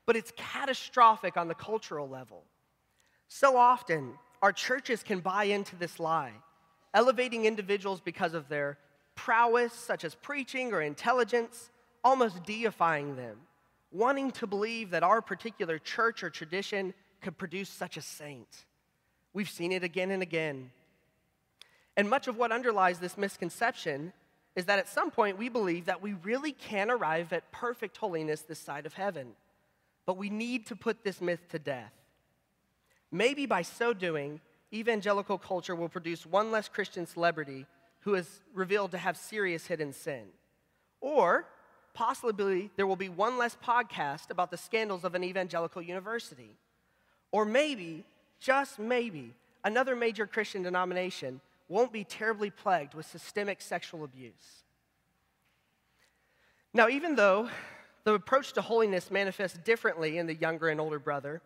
but 0.06 0.16
it's 0.16 0.32
catastrophic 0.36 1.36
on 1.36 1.48
the 1.48 1.54
cultural 1.54 2.08
level. 2.08 2.42
So 3.28 3.56
often, 3.56 4.14
our 4.42 4.52
churches 4.52 5.04
can 5.04 5.20
buy 5.20 5.44
into 5.44 5.76
this 5.76 6.00
lie, 6.00 6.32
elevating 6.92 7.44
individuals 7.44 8.00
because 8.00 8.34
of 8.34 8.48
their 8.48 8.76
prowess, 9.14 9.72
such 9.72 10.04
as 10.04 10.16
preaching 10.16 10.72
or 10.72 10.82
intelligence, 10.82 11.70
almost 12.02 12.42
deifying 12.44 13.14
them, 13.14 13.36
wanting 13.92 14.32
to 14.32 14.48
believe 14.48 14.90
that 14.90 15.04
our 15.04 15.22
particular 15.22 15.78
church 15.78 16.24
or 16.24 16.30
tradition 16.30 16.92
could 17.20 17.38
produce 17.38 17.68
such 17.68 17.96
a 17.96 18.02
saint. 18.02 18.64
We've 19.32 19.48
seen 19.48 19.70
it 19.70 19.84
again 19.84 20.10
and 20.10 20.22
again. 20.22 20.72
And 21.96 22.10
much 22.10 22.26
of 22.26 22.36
what 22.36 22.50
underlies 22.50 22.98
this 22.98 23.16
misconception 23.16 24.12
is 24.60 24.66
that 24.66 24.78
at 24.78 24.90
some 24.90 25.10
point 25.10 25.38
we 25.38 25.48
believe 25.48 25.86
that 25.86 26.02
we 26.02 26.12
really 26.22 26.52
can 26.52 26.90
arrive 26.90 27.32
at 27.32 27.50
perfect 27.50 27.96
holiness 27.96 28.42
this 28.42 28.58
side 28.58 28.84
of 28.84 28.92
heaven. 28.92 29.28
But 30.04 30.18
we 30.18 30.28
need 30.28 30.66
to 30.66 30.76
put 30.76 31.02
this 31.02 31.22
myth 31.22 31.40
to 31.48 31.58
death. 31.58 31.94
Maybe 33.10 33.46
by 33.46 33.62
so 33.62 33.94
doing, 33.94 34.38
evangelical 34.70 35.38
culture 35.38 35.74
will 35.74 35.88
produce 35.88 36.26
one 36.26 36.50
less 36.50 36.68
Christian 36.68 37.06
celebrity 37.06 37.64
who 38.00 38.14
is 38.14 38.42
revealed 38.52 38.90
to 38.90 38.98
have 38.98 39.16
serious 39.16 39.66
hidden 39.66 39.94
sin. 39.94 40.24
Or 41.00 41.46
possibly 41.94 42.70
there 42.76 42.86
will 42.86 42.96
be 42.96 43.08
one 43.08 43.38
less 43.38 43.56
podcast 43.64 44.28
about 44.28 44.50
the 44.50 44.58
scandals 44.58 45.04
of 45.04 45.14
an 45.14 45.24
evangelical 45.24 45.80
university. 45.80 46.54
Or 47.32 47.46
maybe, 47.46 48.04
just 48.40 48.78
maybe, 48.78 49.32
another 49.64 49.96
major 49.96 50.26
Christian 50.26 50.62
denomination 50.62 51.40
won't 51.70 51.92
be 51.92 52.04
terribly 52.04 52.50
plagued 52.50 52.94
with 52.94 53.06
systemic 53.06 53.62
sexual 53.62 54.02
abuse. 54.04 54.64
Now, 56.74 56.88
even 56.88 57.14
though 57.14 57.48
the 58.04 58.14
approach 58.14 58.52
to 58.54 58.62
holiness 58.62 59.10
manifests 59.10 59.58
differently 59.58 60.18
in 60.18 60.26
the 60.26 60.34
younger 60.34 60.68
and 60.68 60.80
older 60.80 60.98
brother, 60.98 61.40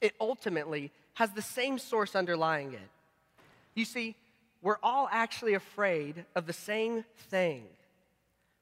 it 0.00 0.14
ultimately 0.20 0.92
has 1.14 1.30
the 1.30 1.42
same 1.42 1.78
source 1.78 2.14
underlying 2.14 2.74
it. 2.74 2.90
You 3.74 3.86
see, 3.86 4.16
we're 4.60 4.78
all 4.82 5.08
actually 5.10 5.54
afraid 5.54 6.24
of 6.34 6.46
the 6.46 6.52
same 6.52 7.04
thing. 7.16 7.64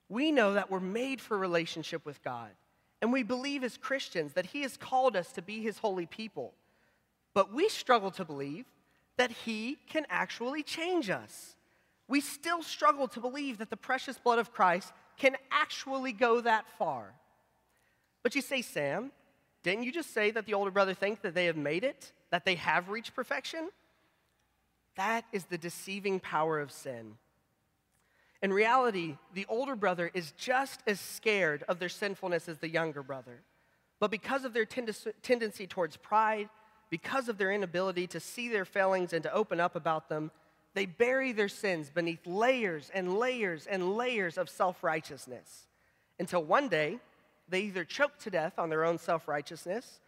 We 0.09 0.31
know 0.31 0.55
that 0.55 0.71
we're 0.71 0.81
made 0.81 1.21
for 1.21 1.37
relationship 1.37 2.05
with 2.05 2.23
God, 2.23 2.51
and 3.01 3.13
we 3.13 3.23
believe 3.23 3.65
as 3.65 3.77
Christians 3.77 4.35
that 4.35 4.47
He 4.47 4.63
has 4.63 4.77
called 4.77 5.17
us 5.17 5.33
to 5.33 5.43
be 5.43 5.63
His 5.63 5.79
holy 5.79 6.07
people. 6.07 6.53
But 7.35 7.53
we 7.53 7.69
struggle 7.69 8.11
to 8.13 8.25
believe 8.25 8.67
that 9.17 9.31
He 9.31 9.79
can 9.89 10.07
actually 10.11 10.63
change 10.63 11.11
us. 11.11 11.57
We 12.09 12.21
still 12.21 12.63
struggle 12.63 13.09
to 13.09 13.21
believe 13.21 13.59
that 13.59 13.71
the 13.71 13.77
precious 13.77 14.19
blood 14.19 14.39
of 14.39 14.53
Christ 14.53 14.93
can 15.19 15.37
actually 15.51 16.13
go 16.13 16.41
that 16.41 16.67
far. 16.79 17.15
But 18.23 18.35
you 18.35 18.43
say, 18.43 18.63
Sam, 18.63 19.13
didn't 19.63 19.85
you 19.85 19.93
just 19.93 20.13
say 20.13 20.31
that 20.33 20.47
the 20.47 20.55
older 20.55 20.71
brother 20.71 20.95
thinks 20.95 21.21
that 21.23 21.35
they 21.35 21.47
have 21.47 21.57
made 21.57 21.85
it, 21.85 22.13
that 22.31 22.45
they 22.45 22.57
have 22.57 22.89
reached 22.89 23.15
perfection? 23.15 23.71
That 24.97 25.25
is 25.33 25.45
the 25.45 25.59
deceiving 25.59 26.21
power 26.21 26.61
of 26.61 26.71
sin. 26.71 27.17
In 28.43 28.53
reality, 28.53 29.17
the 29.35 29.47
older 29.49 29.77
brother 29.77 30.11
is 30.13 30.33
just 30.33 30.81
as 30.87 30.99
scared 30.99 31.63
of 31.69 31.79
their 31.79 31.89
sinfulness 31.89 32.49
as 32.49 32.59
the 32.59 32.69
younger 32.69 33.03
brother. 33.03 33.43
But 34.01 34.11
because 34.11 34.45
of 34.45 34.53
their 34.53 34.67
tendency 34.67 35.67
towards 35.69 35.97
pride, 35.97 36.49
because 36.93 37.31
of 37.31 37.39
their 37.39 37.51
inability 37.51 38.07
to 38.07 38.21
see 38.21 38.51
their 38.51 38.67
failings 38.67 39.15
and 39.15 39.23
to 39.23 39.33
open 39.33 39.59
up 39.59 39.77
about 39.77 40.11
them, 40.11 40.31
they 40.75 40.85
bury 40.85 41.33
their 41.33 41.49
sins 41.49 41.89
beneath 41.89 42.27
layers 42.27 42.91
and 42.93 43.19
layers 43.19 43.67
and 43.67 43.97
layers 43.97 44.37
of 44.37 44.51
self 44.51 44.85
righteousness 44.85 45.69
until 46.19 46.45
one 46.45 46.69
day 46.69 46.99
they 47.49 47.63
either 47.63 47.83
choke 47.83 48.19
to 48.19 48.29
death 48.29 48.59
on 48.59 48.69
their 48.69 48.85
own 48.85 48.99
self 48.99 49.27
righteousness 49.27 50.01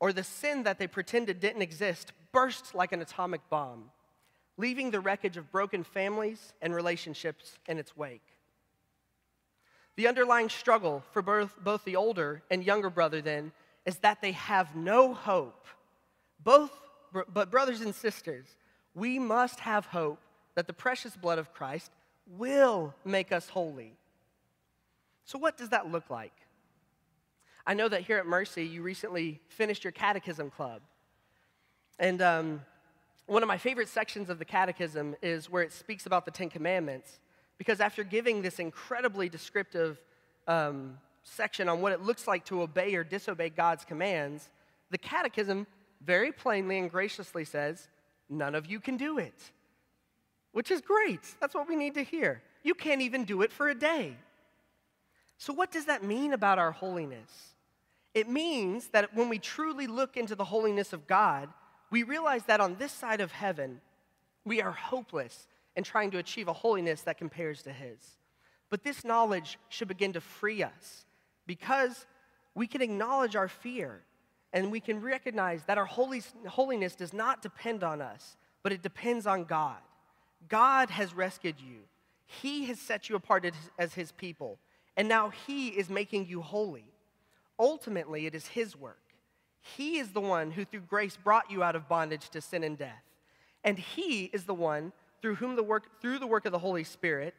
or 0.00 0.14
the 0.14 0.24
sin 0.24 0.62
that 0.62 0.78
they 0.78 0.86
pretended 0.86 1.40
didn't 1.40 1.60
exist 1.60 2.14
bursts 2.32 2.74
like 2.74 2.92
an 2.92 3.02
atomic 3.02 3.42
bomb, 3.50 3.90
leaving 4.56 4.90
the 4.90 5.00
wreckage 5.00 5.36
of 5.36 5.52
broken 5.52 5.84
families 5.84 6.54
and 6.62 6.74
relationships 6.74 7.58
in 7.68 7.76
its 7.76 7.94
wake. 7.98 8.26
The 9.96 10.08
underlying 10.08 10.48
struggle 10.48 11.04
for 11.12 11.20
both, 11.20 11.54
both 11.62 11.84
the 11.84 11.96
older 11.96 12.42
and 12.50 12.64
younger 12.64 12.88
brother, 12.88 13.20
then, 13.20 13.52
is 13.84 13.98
that 13.98 14.22
they 14.22 14.32
have 14.32 14.74
no 14.74 15.12
hope. 15.12 15.66
Both, 16.42 16.70
but 17.32 17.50
brothers 17.50 17.80
and 17.80 17.94
sisters, 17.94 18.46
we 18.94 19.18
must 19.18 19.60
have 19.60 19.86
hope 19.86 20.20
that 20.54 20.66
the 20.66 20.72
precious 20.72 21.16
blood 21.16 21.38
of 21.38 21.52
Christ 21.52 21.92
will 22.26 22.94
make 23.04 23.32
us 23.32 23.48
holy. 23.48 23.92
So, 25.24 25.38
what 25.38 25.56
does 25.56 25.68
that 25.70 25.90
look 25.90 26.10
like? 26.10 26.32
I 27.66 27.74
know 27.74 27.88
that 27.88 28.02
here 28.02 28.18
at 28.18 28.26
Mercy, 28.26 28.64
you 28.64 28.82
recently 28.82 29.40
finished 29.48 29.84
your 29.84 29.92
catechism 29.92 30.50
club. 30.50 30.80
And 31.98 32.22
um, 32.22 32.62
one 33.26 33.42
of 33.42 33.46
my 33.46 33.58
favorite 33.58 33.88
sections 33.88 34.30
of 34.30 34.38
the 34.38 34.44
catechism 34.44 35.14
is 35.22 35.50
where 35.50 35.62
it 35.62 35.72
speaks 35.72 36.06
about 36.06 36.24
the 36.24 36.30
Ten 36.30 36.48
Commandments. 36.48 37.20
Because 37.58 37.80
after 37.80 38.02
giving 38.02 38.42
this 38.42 38.58
incredibly 38.58 39.28
descriptive 39.28 40.00
um, 40.48 40.98
section 41.22 41.68
on 41.68 41.80
what 41.80 41.92
it 41.92 42.00
looks 42.00 42.26
like 42.26 42.44
to 42.46 42.62
obey 42.62 42.94
or 42.94 43.04
disobey 43.04 43.50
God's 43.50 43.84
commands, 43.84 44.48
the 44.90 44.98
catechism 44.98 45.66
very 46.00 46.32
plainly 46.32 46.78
and 46.78 46.90
graciously 46.90 47.44
says, 47.44 47.88
None 48.28 48.54
of 48.54 48.66
you 48.66 48.78
can 48.78 48.96
do 48.96 49.18
it. 49.18 49.34
Which 50.52 50.70
is 50.70 50.80
great. 50.80 51.20
That's 51.40 51.54
what 51.54 51.68
we 51.68 51.76
need 51.76 51.94
to 51.94 52.02
hear. 52.02 52.42
You 52.62 52.74
can't 52.74 53.00
even 53.02 53.24
do 53.24 53.42
it 53.42 53.52
for 53.52 53.68
a 53.68 53.74
day. 53.74 54.16
So, 55.36 55.52
what 55.52 55.72
does 55.72 55.86
that 55.86 56.04
mean 56.04 56.32
about 56.32 56.58
our 56.58 56.70
holiness? 56.70 57.54
It 58.14 58.28
means 58.28 58.88
that 58.88 59.14
when 59.14 59.28
we 59.28 59.38
truly 59.38 59.86
look 59.86 60.16
into 60.16 60.34
the 60.34 60.44
holiness 60.44 60.92
of 60.92 61.06
God, 61.06 61.48
we 61.90 62.02
realize 62.02 62.44
that 62.44 62.60
on 62.60 62.76
this 62.76 62.92
side 62.92 63.20
of 63.20 63.32
heaven, 63.32 63.80
we 64.44 64.60
are 64.60 64.72
hopeless 64.72 65.46
in 65.76 65.84
trying 65.84 66.10
to 66.12 66.18
achieve 66.18 66.48
a 66.48 66.52
holiness 66.52 67.02
that 67.02 67.18
compares 67.18 67.62
to 67.62 67.72
His. 67.72 67.98
But 68.68 68.84
this 68.84 69.04
knowledge 69.04 69.58
should 69.68 69.88
begin 69.88 70.12
to 70.12 70.20
free 70.20 70.62
us 70.62 71.04
because 71.46 72.06
we 72.54 72.66
can 72.66 72.82
acknowledge 72.82 73.34
our 73.34 73.48
fear 73.48 74.02
and 74.52 74.70
we 74.70 74.80
can 74.80 75.00
recognize 75.00 75.62
that 75.64 75.78
our 75.78 75.84
holy, 75.84 76.22
holiness 76.46 76.94
does 76.94 77.12
not 77.12 77.42
depend 77.42 77.84
on 77.84 78.00
us, 78.02 78.36
but 78.62 78.72
it 78.72 78.82
depends 78.82 79.26
on 79.26 79.44
God. 79.44 79.78
God 80.48 80.90
has 80.90 81.14
rescued 81.14 81.56
you, 81.60 81.80
He 82.26 82.66
has 82.66 82.78
set 82.78 83.08
you 83.08 83.16
apart 83.16 83.50
as 83.78 83.94
His 83.94 84.12
people 84.12 84.58
and 85.00 85.08
now 85.08 85.30
He 85.30 85.68
is 85.68 85.88
making 85.88 86.26
you 86.26 86.42
holy. 86.42 86.84
Ultimately, 87.58 88.26
it 88.26 88.34
is 88.34 88.48
His 88.48 88.76
work. 88.76 89.00
He 89.62 89.98
is 89.98 90.10
the 90.10 90.20
one 90.20 90.50
who, 90.50 90.64
through 90.64 90.80
grace, 90.80 91.16
brought 91.16 91.50
you 91.50 91.62
out 91.62 91.74
of 91.74 91.88
bondage 91.88 92.28
to 92.30 92.42
sin 92.42 92.64
and 92.64 92.76
death. 92.76 93.02
And 93.64 93.78
He 93.78 94.24
is 94.24 94.44
the 94.44 94.52
one 94.52 94.92
through 95.22 95.36
whom 95.36 95.56
the 95.56 95.62
work, 95.62 96.00
through 96.02 96.18
the 96.18 96.26
work 96.26 96.44
of 96.44 96.52
the 96.52 96.58
Holy 96.58 96.84
Spirit, 96.84 97.34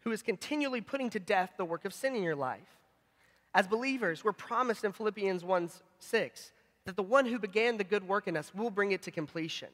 who 0.00 0.10
is 0.10 0.22
continually 0.22 0.80
putting 0.80 1.08
to 1.10 1.20
death 1.20 1.52
the 1.56 1.64
work 1.64 1.84
of 1.84 1.94
sin 1.94 2.16
in 2.16 2.24
your 2.24 2.34
life. 2.34 2.80
As 3.54 3.68
believers, 3.68 4.24
we're 4.24 4.32
promised 4.32 4.84
in 4.84 4.92
Philippians 4.92 5.44
1 5.44 5.70
6 6.00 6.50
that 6.84 6.96
the 6.96 7.02
one 7.02 7.26
who 7.26 7.38
began 7.38 7.76
the 7.76 7.84
good 7.84 8.06
work 8.06 8.28
in 8.28 8.36
us 8.36 8.54
will 8.54 8.70
bring 8.70 8.92
it 8.92 9.02
to 9.02 9.10
completion. 9.10 9.68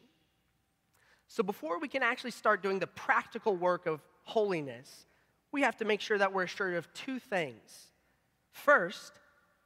So 1.27 1.43
before 1.43 1.79
we 1.79 1.89
can 1.89 2.03
actually 2.03 2.33
start 2.33 2.63
doing 2.63 2.79
the 2.79 2.87
practical 2.87 3.57
work 3.57 3.87
of 3.87 4.01
holiness, 4.25 5.07
we 5.53 5.63
have 5.63 5.77
to 5.79 5.85
make 5.85 6.01
sure 6.01 6.19
that 6.19 6.33
we're 6.33 6.45
assured 6.45 6.75
of 6.75 6.93
two 6.93 7.19
things. 7.19 7.87
First, 8.53 9.13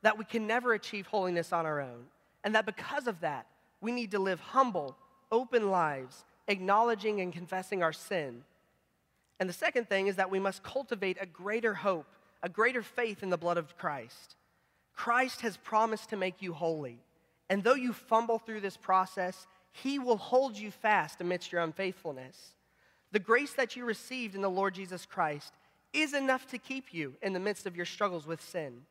that 0.03 0.19
we 0.19 0.25
can 0.25 0.47
never 0.47 0.75
achieve 0.75 1.07
holiness 1.07 1.53
on 1.53 1.65
our 1.65 1.81
own, 1.81 2.05
and 2.45 2.55
that 2.55 2.67
because 2.67 3.07
of 3.07 3.21
that, 3.21 3.47
we 3.81 3.93
need 3.93 4.11
to 4.11 4.19
live 4.19 4.41
humble, 4.41 4.97
open 5.33 5.71
lives, 5.71 6.25
acknowledging 6.49 7.21
and 7.21 7.33
confessing 7.33 7.83
our 7.83 7.93
sin. 7.93 8.45
And 9.41 9.49
the 9.49 9.55
second 9.55 9.89
thing 9.89 10.07
is 10.07 10.17
that 10.17 10.31
we 10.31 10.39
must 10.39 10.63
cultivate 10.63 11.19
a 11.21 11.27
greater 11.27 11.75
hope, 11.75 12.07
a 12.43 12.49
greater 12.49 12.83
faith 12.83 13.23
in 13.23 13.31
the 13.31 13.39
blood 13.39 13.57
of 13.57 13.77
Christ. 13.77 14.37
Christ 14.95 15.41
has 15.41 15.57
promised 15.57 16.11
to 16.11 16.17
make 16.17 16.41
you 16.41 16.53
holy. 16.53 16.99
And 17.51 17.63
though 17.63 17.75
you 17.75 17.93
fumble 17.93 18.39
through 18.39 18.61
this 18.61 18.77
process, 18.77 19.47
He 19.73 19.99
will 19.99 20.17
hold 20.17 20.57
you 20.57 20.71
fast 20.71 21.21
amidst 21.21 21.53
your 21.53 21.63
unfaithfulness. 21.63 22.55
The 23.13 23.19
grace 23.19 23.53
that 23.55 23.77
you 23.77 23.85
received 23.85 24.35
in 24.35 24.41
the 24.41 24.51
Lord 24.51 24.75
Jesus 24.75 25.07
Christ 25.07 25.53
is 25.93 26.15
enough 26.15 26.47
to 26.49 26.59
keep 26.59 26.93
you 26.93 27.15
in 27.23 27.33
the 27.33 27.41
midst 27.41 27.67
of 27.67 27.77
your 27.77 27.87
struggles 27.87 28.27
with 28.27 28.43
sin. 28.43 28.83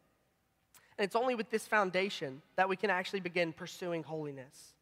And 0.98 1.06
it's 1.06 1.16
only 1.16 1.36
with 1.36 1.50
this 1.50 1.68
foundation 1.68 2.42
that 2.56 2.70
we 2.70 2.76
can 2.76 2.90
actually 2.90 3.20
begin 3.20 3.52
pursuing 3.52 4.04
holiness. 4.04 4.74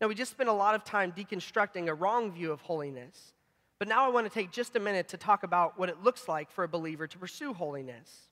Now, 0.00 0.08
we 0.08 0.14
just 0.14 0.30
spent 0.30 0.48
a 0.48 0.52
lot 0.52 0.74
of 0.74 0.84
time 0.84 1.12
deconstructing 1.12 1.88
a 1.88 1.94
wrong 1.94 2.32
view 2.32 2.52
of 2.52 2.60
holiness, 2.60 3.32
but 3.78 3.88
now 3.88 4.06
I 4.06 4.10
want 4.10 4.26
to 4.26 4.32
take 4.32 4.50
just 4.50 4.76
a 4.76 4.80
minute 4.80 5.08
to 5.08 5.16
talk 5.16 5.42
about 5.42 5.78
what 5.78 5.88
it 5.88 6.02
looks 6.02 6.28
like 6.28 6.50
for 6.50 6.64
a 6.64 6.68
believer 6.68 7.06
to 7.06 7.18
pursue 7.18 7.52
holiness. 7.52 8.28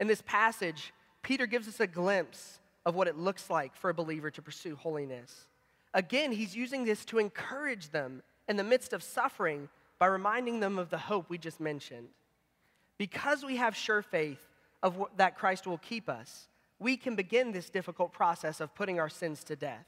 In 0.00 0.06
this 0.06 0.22
passage, 0.22 0.92
Peter 1.22 1.46
gives 1.46 1.68
us 1.68 1.80
a 1.80 1.86
glimpse 1.86 2.58
of 2.84 2.94
what 2.94 3.08
it 3.08 3.18
looks 3.18 3.48
like 3.48 3.76
for 3.76 3.90
a 3.90 3.94
believer 3.94 4.30
to 4.30 4.42
pursue 4.42 4.76
holiness. 4.76 5.46
Again, 5.94 6.32
he's 6.32 6.56
using 6.56 6.84
this 6.84 7.04
to 7.06 7.18
encourage 7.18 7.90
them 7.90 8.22
in 8.48 8.56
the 8.56 8.64
midst 8.64 8.92
of 8.92 9.02
suffering 9.02 9.68
by 9.98 10.06
reminding 10.06 10.60
them 10.60 10.78
of 10.78 10.90
the 10.90 10.98
hope 10.98 11.28
we 11.28 11.38
just 11.38 11.60
mentioned. 11.60 12.08
Because 12.98 13.44
we 13.44 13.56
have 13.56 13.76
sure 13.76 14.02
faith 14.02 14.48
of 14.82 14.94
w- 14.94 15.10
that 15.16 15.38
Christ 15.38 15.66
will 15.66 15.78
keep 15.78 16.08
us, 16.08 16.48
we 16.78 16.96
can 16.96 17.14
begin 17.14 17.52
this 17.52 17.70
difficult 17.70 18.12
process 18.12 18.60
of 18.60 18.74
putting 18.74 18.98
our 18.98 19.08
sins 19.08 19.44
to 19.44 19.56
death. 19.56 19.86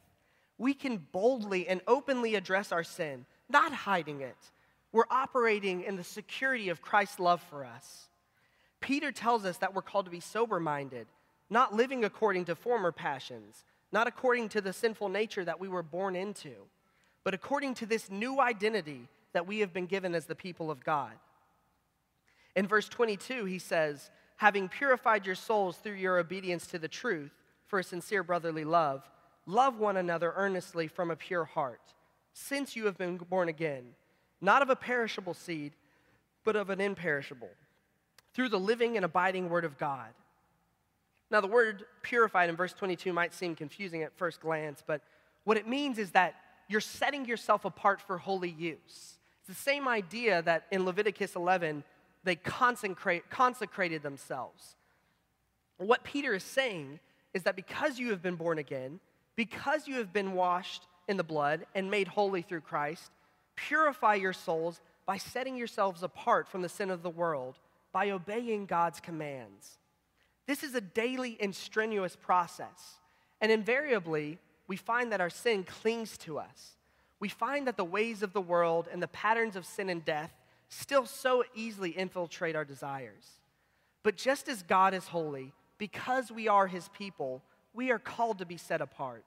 We 0.59 0.75
can 0.75 0.99
boldly 1.11 1.67
and 1.67 1.81
openly 1.87 2.37
address 2.37 2.71
our 2.71 2.85
sin, 2.85 3.27
not 3.49 3.73
hiding 3.73 4.21
it. 4.21 4.37
We're 4.93 5.05
operating 5.11 5.83
in 5.83 5.97
the 5.97 6.05
security 6.05 6.69
of 6.69 6.81
Christ's 6.81 7.19
love 7.19 7.43
for 7.51 7.65
us. 7.65 8.09
Peter 8.81 9.11
tells 9.11 9.45
us 9.45 9.57
that 9.59 9.75
we're 9.75 9.83
called 9.83 10.05
to 10.05 10.11
be 10.11 10.21
sober 10.21 10.61
minded, 10.61 11.09
not 11.51 11.75
living 11.75 12.05
according 12.05 12.45
to 12.47 12.55
former 12.55 12.93
passions, 12.93 13.65
not 13.93 14.07
according 14.07 14.49
to 14.51 14.61
the 14.61 14.73
sinful 14.73 15.09
nature 15.09 15.45
that 15.45 15.61
we 15.61 15.69
were 15.69 15.83
born 15.83 16.17
into, 16.17 16.53
but 17.23 17.35
according 17.35 17.75
to 17.75 17.87
this 17.87 18.11
new 18.11 18.41
identity 18.41 19.09
that 19.33 19.47
we 19.47 19.61
have 19.61 19.73
been 19.73 19.87
given 19.87 20.15
as 20.15 20.27
the 20.27 20.35
people 20.35 20.71
of 20.71 20.85
God. 20.85 21.13
In 22.57 22.67
verse 22.67 22.89
22, 22.89 23.45
he 23.45 23.59
says, 23.59 24.11
Having 24.37 24.69
purified 24.69 25.27
your 25.27 25.35
souls 25.35 25.77
through 25.77 25.95
your 25.95 26.19
obedience 26.19 26.67
to 26.69 26.79
the 26.79 26.89
truth 26.89 27.33
for 27.67 27.79
a 27.79 27.85
sincere 27.85 28.23
brotherly 28.23 28.65
love, 28.65 29.09
love 29.47 29.79
one 29.79 29.97
another 29.97 30.33
earnestly 30.37 30.89
from 30.89 31.11
a 31.11 31.17
pure 31.17 31.45
heart, 31.45 31.81
since 32.33 32.75
you 32.75 32.87
have 32.87 32.99
been 32.99 33.17
born 33.17 33.49
again, 33.49 33.85
not 34.41 34.63
of 34.63 34.71
a 34.71 34.77
perishable 34.77 35.35
seed, 35.35 35.73
but 36.45 36.57
of 36.57 36.71
an 36.71 36.81
imperishable, 36.81 37.51
through 38.33 38.49
the 38.49 38.59
living 38.59 38.97
and 38.97 39.05
abiding 39.05 39.49
word 39.49 39.65
of 39.65 39.79
God. 39.79 40.11
Now, 41.35 41.41
the 41.41 41.49
word 41.49 41.87
purified 42.03 42.49
in 42.49 42.55
verse 42.55 42.73
22 42.75 43.13
might 43.13 43.35
seem 43.35 43.57
confusing 43.57 44.05
at 44.05 44.17
first 44.17 44.41
glance, 44.41 44.85
but 44.87 45.01
what 45.43 45.57
it 45.57 45.67
means 45.67 45.99
is 45.99 46.13
that 46.13 46.37
you're 46.69 46.81
setting 46.81 47.25
yourself 47.25 47.65
apart 47.65 48.01
for 48.01 48.19
holy 48.19 48.51
use. 48.51 48.79
It's 49.41 49.49
the 49.49 49.55
same 49.55 49.89
idea 49.89 50.43
that 50.43 50.67
in 50.71 50.85
Leviticus 50.85 51.35
11, 51.35 51.83
they 52.23 52.37
consecrate, 52.37 53.31
consecrated 53.31 54.01
themselves. 54.01 54.77
What 55.79 56.05
Peter 56.05 56.35
is 56.35 56.45
saying 56.45 57.01
is 57.33 57.43
that 57.43 57.57
because 57.57 57.99
you 57.99 58.11
have 58.11 58.23
been 58.23 58.37
born 58.37 58.59
again, 58.59 59.01
because 59.35 59.89
you 59.89 59.97
have 59.97 60.13
been 60.13 60.35
washed 60.35 60.87
in 61.09 61.17
the 61.17 61.25
blood 61.25 61.67
and 61.75 61.91
made 61.91 62.07
holy 62.07 62.43
through 62.43 62.61
Christ, 62.61 63.11
purify 63.57 64.15
your 64.15 64.33
souls 64.33 64.81
by 65.05 65.17
setting 65.17 65.57
yourselves 65.57 66.05
apart 66.05 66.47
from 66.47 66.63
the 66.63 66.69
sin 66.69 66.91
of 66.91 67.03
the 67.03 67.11
world, 67.11 67.57
by 67.93 68.11
obeying 68.11 68.67
God's 68.67 69.01
commands. 69.01 69.79
This 70.47 70.63
is 70.63 70.75
a 70.75 70.81
daily 70.81 71.37
and 71.41 71.55
strenuous 71.55 72.17
process. 72.17 72.99
And 73.41 73.51
invariably, 73.51 74.39
we 74.67 74.77
find 74.77 75.13
that 75.13 75.21
our 75.21 75.31
sin 75.31 75.65
clings 75.65 76.17
to 76.19 76.39
us. 76.39 76.77
We 77.21 77.29
find 77.29 77.67
that 77.67 77.77
the 77.77 77.85
ways 77.85 78.23
of 78.23 78.33
the 78.33 78.41
world 78.41 78.89
and 78.93 79.03
the 79.03 79.09
patterns 79.09 79.57
of 79.57 79.65
sin 79.65 79.89
and 79.89 80.05
death 80.05 80.33
still 80.69 81.07
so 81.07 81.45
easily 81.55 81.91
infiltrate 81.91 82.57
our 82.57 82.65
desires. 82.65 83.41
But 84.03 84.17
just 84.17 84.49
as 84.49 84.63
God 84.63 84.93
is 84.93 85.09
holy, 85.09 85.53
because 85.79 86.31
we 86.31 86.49
are 86.49 86.67
his 86.67 86.89
people, 86.91 87.43
we 87.73 87.91
are 87.91 87.99
called 87.99 88.39
to 88.39 88.47
be 88.47 88.57
set 88.57 88.81
apart. 88.81 89.25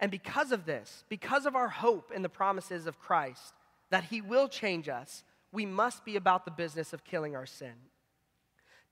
And 0.00 0.10
because 0.10 0.52
of 0.52 0.66
this, 0.66 1.04
because 1.08 1.46
of 1.46 1.56
our 1.56 1.68
hope 1.68 2.12
in 2.12 2.22
the 2.22 2.28
promises 2.28 2.86
of 2.86 3.00
Christ, 3.00 3.54
that 3.90 4.04
he 4.04 4.20
will 4.20 4.48
change 4.48 4.88
us, 4.88 5.24
we 5.52 5.66
must 5.66 6.04
be 6.04 6.16
about 6.16 6.44
the 6.44 6.50
business 6.50 6.92
of 6.92 7.04
killing 7.04 7.36
our 7.36 7.46
sin. 7.46 7.74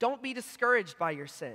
Don't 0.02 0.20
be 0.20 0.34
discouraged 0.34 0.98
by 0.98 1.12
your 1.12 1.28
sin. 1.28 1.54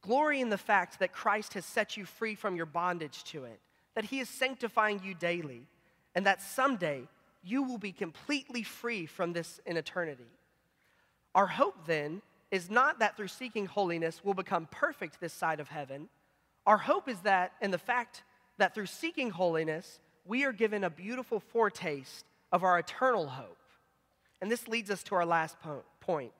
Glory 0.00 0.40
in 0.40 0.50
the 0.50 0.56
fact 0.56 1.00
that 1.00 1.12
Christ 1.12 1.54
has 1.54 1.64
set 1.64 1.96
you 1.96 2.04
free 2.04 2.36
from 2.36 2.54
your 2.54 2.64
bondage 2.64 3.24
to 3.24 3.42
it, 3.42 3.58
that 3.96 4.04
he 4.04 4.20
is 4.20 4.28
sanctifying 4.28 5.00
you 5.02 5.14
daily, 5.14 5.66
and 6.14 6.24
that 6.26 6.40
someday 6.40 7.08
you 7.42 7.64
will 7.64 7.78
be 7.78 7.90
completely 7.90 8.62
free 8.62 9.04
from 9.04 9.32
this 9.32 9.60
in 9.66 9.76
eternity. 9.76 10.30
Our 11.34 11.48
hope 11.48 11.88
then 11.88 12.22
is 12.52 12.70
not 12.70 13.00
that 13.00 13.16
through 13.16 13.26
seeking 13.26 13.66
holiness 13.66 14.20
we'll 14.22 14.34
become 14.34 14.68
perfect 14.70 15.18
this 15.18 15.32
side 15.32 15.58
of 15.58 15.66
heaven. 15.66 16.08
Our 16.68 16.78
hope 16.78 17.08
is 17.08 17.18
that 17.22 17.54
in 17.60 17.72
the 17.72 17.78
fact 17.78 18.22
that 18.58 18.76
through 18.76 18.86
seeking 18.86 19.30
holiness, 19.30 19.98
we 20.24 20.44
are 20.44 20.52
given 20.52 20.84
a 20.84 20.90
beautiful 20.90 21.40
foretaste 21.40 22.26
of 22.52 22.62
our 22.62 22.78
eternal 22.78 23.26
hope. 23.26 23.58
And 24.40 24.52
this 24.52 24.68
leads 24.68 24.88
us 24.88 25.02
to 25.02 25.16
our 25.16 25.26
last 25.26 25.58
po- 25.60 25.82
point, 25.98 26.30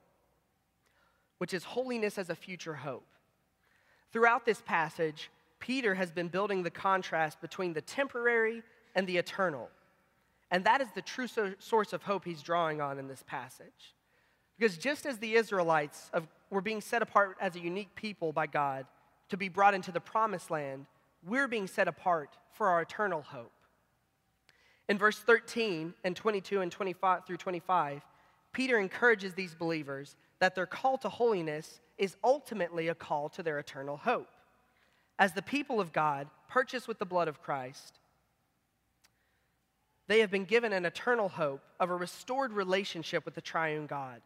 which 1.38 1.54
is 1.54 1.64
holiness 1.64 2.18
as 2.18 2.30
a 2.30 2.34
future 2.34 2.74
hope. 2.74 3.06
Throughout 4.12 4.44
this 4.44 4.62
passage, 4.62 5.30
Peter 5.58 5.94
has 5.94 6.10
been 6.10 6.28
building 6.28 6.62
the 6.62 6.70
contrast 6.70 7.40
between 7.40 7.72
the 7.72 7.80
temporary 7.80 8.62
and 8.94 9.06
the 9.06 9.16
eternal. 9.16 9.68
And 10.50 10.64
that 10.64 10.80
is 10.80 10.88
the 10.94 11.02
true 11.02 11.26
so- 11.26 11.54
source 11.58 11.92
of 11.92 12.02
hope 12.02 12.24
he's 12.24 12.42
drawing 12.42 12.80
on 12.80 12.98
in 12.98 13.08
this 13.08 13.24
passage. 13.26 13.94
Because 14.58 14.78
just 14.78 15.04
as 15.06 15.18
the 15.18 15.34
Israelites 15.34 16.10
of, 16.12 16.26
were 16.50 16.60
being 16.60 16.80
set 16.80 17.02
apart 17.02 17.36
as 17.40 17.56
a 17.56 17.60
unique 17.60 17.94
people 17.94 18.32
by 18.32 18.46
God 18.46 18.86
to 19.28 19.36
be 19.36 19.48
brought 19.48 19.74
into 19.74 19.92
the 19.92 20.00
promised 20.00 20.50
land, 20.50 20.86
we're 21.26 21.48
being 21.48 21.66
set 21.66 21.88
apart 21.88 22.36
for 22.52 22.68
our 22.68 22.82
eternal 22.82 23.22
hope. 23.22 23.52
In 24.88 24.98
verse 24.98 25.18
13 25.18 25.94
and 26.04 26.14
22 26.14 26.60
and 26.60 26.70
25 26.70 27.26
through 27.26 27.36
25, 27.36 28.02
Peter 28.52 28.78
encourages 28.78 29.34
these 29.34 29.54
believers 29.54 30.16
that 30.38 30.54
their 30.54 30.66
call 30.66 30.98
to 30.98 31.08
holiness 31.08 31.80
is 31.98 32.16
ultimately 32.22 32.88
a 32.88 32.94
call 32.94 33.28
to 33.30 33.42
their 33.42 33.58
eternal 33.58 33.96
hope. 33.96 34.28
As 35.18 35.32
the 35.32 35.42
people 35.42 35.80
of 35.80 35.92
God, 35.92 36.28
purchased 36.48 36.88
with 36.88 36.98
the 36.98 37.06
blood 37.06 37.28
of 37.28 37.42
Christ, 37.42 37.98
they 40.08 40.20
have 40.20 40.30
been 40.30 40.44
given 40.44 40.72
an 40.72 40.84
eternal 40.84 41.28
hope 41.28 41.62
of 41.80 41.90
a 41.90 41.96
restored 41.96 42.52
relationship 42.52 43.24
with 43.24 43.34
the 43.34 43.40
triune 43.40 43.86
God. 43.86 44.20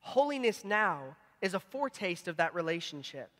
Holiness 0.00 0.64
now 0.64 1.16
is 1.40 1.54
a 1.54 1.60
foretaste 1.60 2.28
of 2.28 2.36
that 2.36 2.54
relationship. 2.54 3.30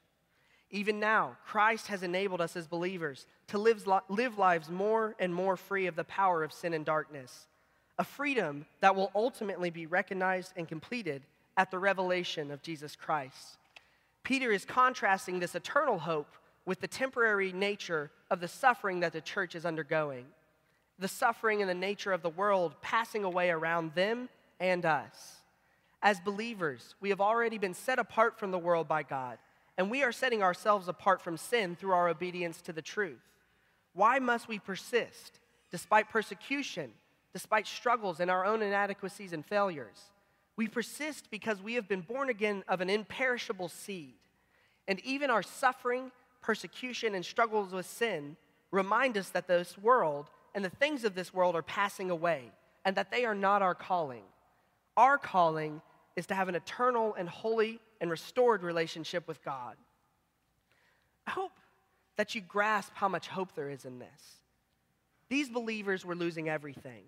Even 0.70 1.00
now, 1.00 1.36
Christ 1.44 1.88
has 1.88 2.02
enabled 2.02 2.40
us 2.40 2.56
as 2.56 2.66
believers 2.66 3.26
to 3.48 3.58
live, 3.58 3.86
live 4.08 4.38
lives 4.38 4.68
more 4.70 5.16
and 5.18 5.34
more 5.34 5.56
free 5.56 5.86
of 5.86 5.96
the 5.96 6.04
power 6.04 6.42
of 6.42 6.52
sin 6.52 6.74
and 6.74 6.84
darkness, 6.84 7.46
a 7.98 8.04
freedom 8.04 8.66
that 8.80 8.94
will 8.94 9.10
ultimately 9.14 9.70
be 9.70 9.86
recognized 9.86 10.52
and 10.56 10.68
completed 10.68 11.22
at 11.56 11.70
the 11.70 11.78
revelation 11.78 12.50
of 12.50 12.62
Jesus 12.62 12.96
Christ. 12.96 13.58
Peter 14.22 14.52
is 14.52 14.64
contrasting 14.64 15.40
this 15.40 15.54
eternal 15.54 15.98
hope 15.98 16.28
with 16.66 16.80
the 16.80 16.88
temporary 16.88 17.52
nature 17.52 18.10
of 18.30 18.40
the 18.40 18.48
suffering 18.48 19.00
that 19.00 19.12
the 19.12 19.20
church 19.20 19.54
is 19.54 19.64
undergoing, 19.64 20.26
the 20.98 21.08
suffering 21.08 21.60
and 21.60 21.70
the 21.70 21.74
nature 21.74 22.12
of 22.12 22.22
the 22.22 22.30
world 22.30 22.74
passing 22.82 23.24
away 23.24 23.50
around 23.50 23.94
them 23.94 24.28
and 24.58 24.84
us. 24.84 25.36
As 26.02 26.20
believers, 26.20 26.94
we 27.00 27.08
have 27.10 27.20
already 27.20 27.58
been 27.58 27.74
set 27.74 27.98
apart 27.98 28.38
from 28.38 28.50
the 28.50 28.58
world 28.58 28.88
by 28.88 29.02
God 29.02 29.38
and 29.80 29.90
we 29.90 30.02
are 30.02 30.12
setting 30.12 30.42
ourselves 30.42 30.88
apart 30.88 31.22
from 31.22 31.38
sin 31.38 31.74
through 31.74 31.92
our 31.92 32.10
obedience 32.10 32.60
to 32.60 32.70
the 32.70 32.82
truth. 32.82 33.22
Why 33.94 34.18
must 34.18 34.46
we 34.46 34.58
persist 34.58 35.40
despite 35.70 36.10
persecution, 36.10 36.92
despite 37.32 37.66
struggles 37.66 38.20
and 38.20 38.30
our 38.30 38.44
own 38.44 38.60
inadequacies 38.60 39.32
and 39.32 39.42
failures? 39.42 40.10
We 40.60 40.68
persist 40.68 41.30
because 41.30 41.62
we 41.62 41.72
have 41.76 41.88
been 41.88 42.02
born 42.02 42.28
again 42.28 42.64
of 42.68 42.82
an 42.82 42.90
imperishable 42.90 43.70
seed. 43.70 44.12
And 44.86 45.00
even 45.06 45.30
our 45.30 45.42
suffering, 45.42 46.12
persecution, 46.42 47.14
and 47.14 47.24
struggles 47.24 47.72
with 47.72 47.86
sin 47.86 48.36
remind 48.70 49.16
us 49.16 49.30
that 49.30 49.48
this 49.48 49.78
world 49.78 50.28
and 50.54 50.62
the 50.62 50.68
things 50.68 51.04
of 51.04 51.14
this 51.14 51.32
world 51.32 51.56
are 51.56 51.62
passing 51.62 52.10
away 52.10 52.52
and 52.84 52.94
that 52.96 53.10
they 53.10 53.24
are 53.24 53.34
not 53.34 53.62
our 53.62 53.74
calling. 53.74 54.20
Our 54.98 55.16
calling 55.16 55.80
is 56.14 56.26
to 56.26 56.34
have 56.34 56.50
an 56.50 56.56
eternal 56.56 57.14
and 57.14 57.26
holy 57.26 57.80
and 57.98 58.10
restored 58.10 58.62
relationship 58.62 59.26
with 59.26 59.42
God. 59.42 59.76
I 61.26 61.30
hope 61.30 61.58
that 62.18 62.34
you 62.34 62.42
grasp 62.42 62.92
how 62.92 63.08
much 63.08 63.28
hope 63.28 63.54
there 63.54 63.70
is 63.70 63.86
in 63.86 63.98
this. 63.98 64.42
These 65.30 65.48
believers 65.48 66.04
were 66.04 66.14
losing 66.14 66.50
everything, 66.50 67.04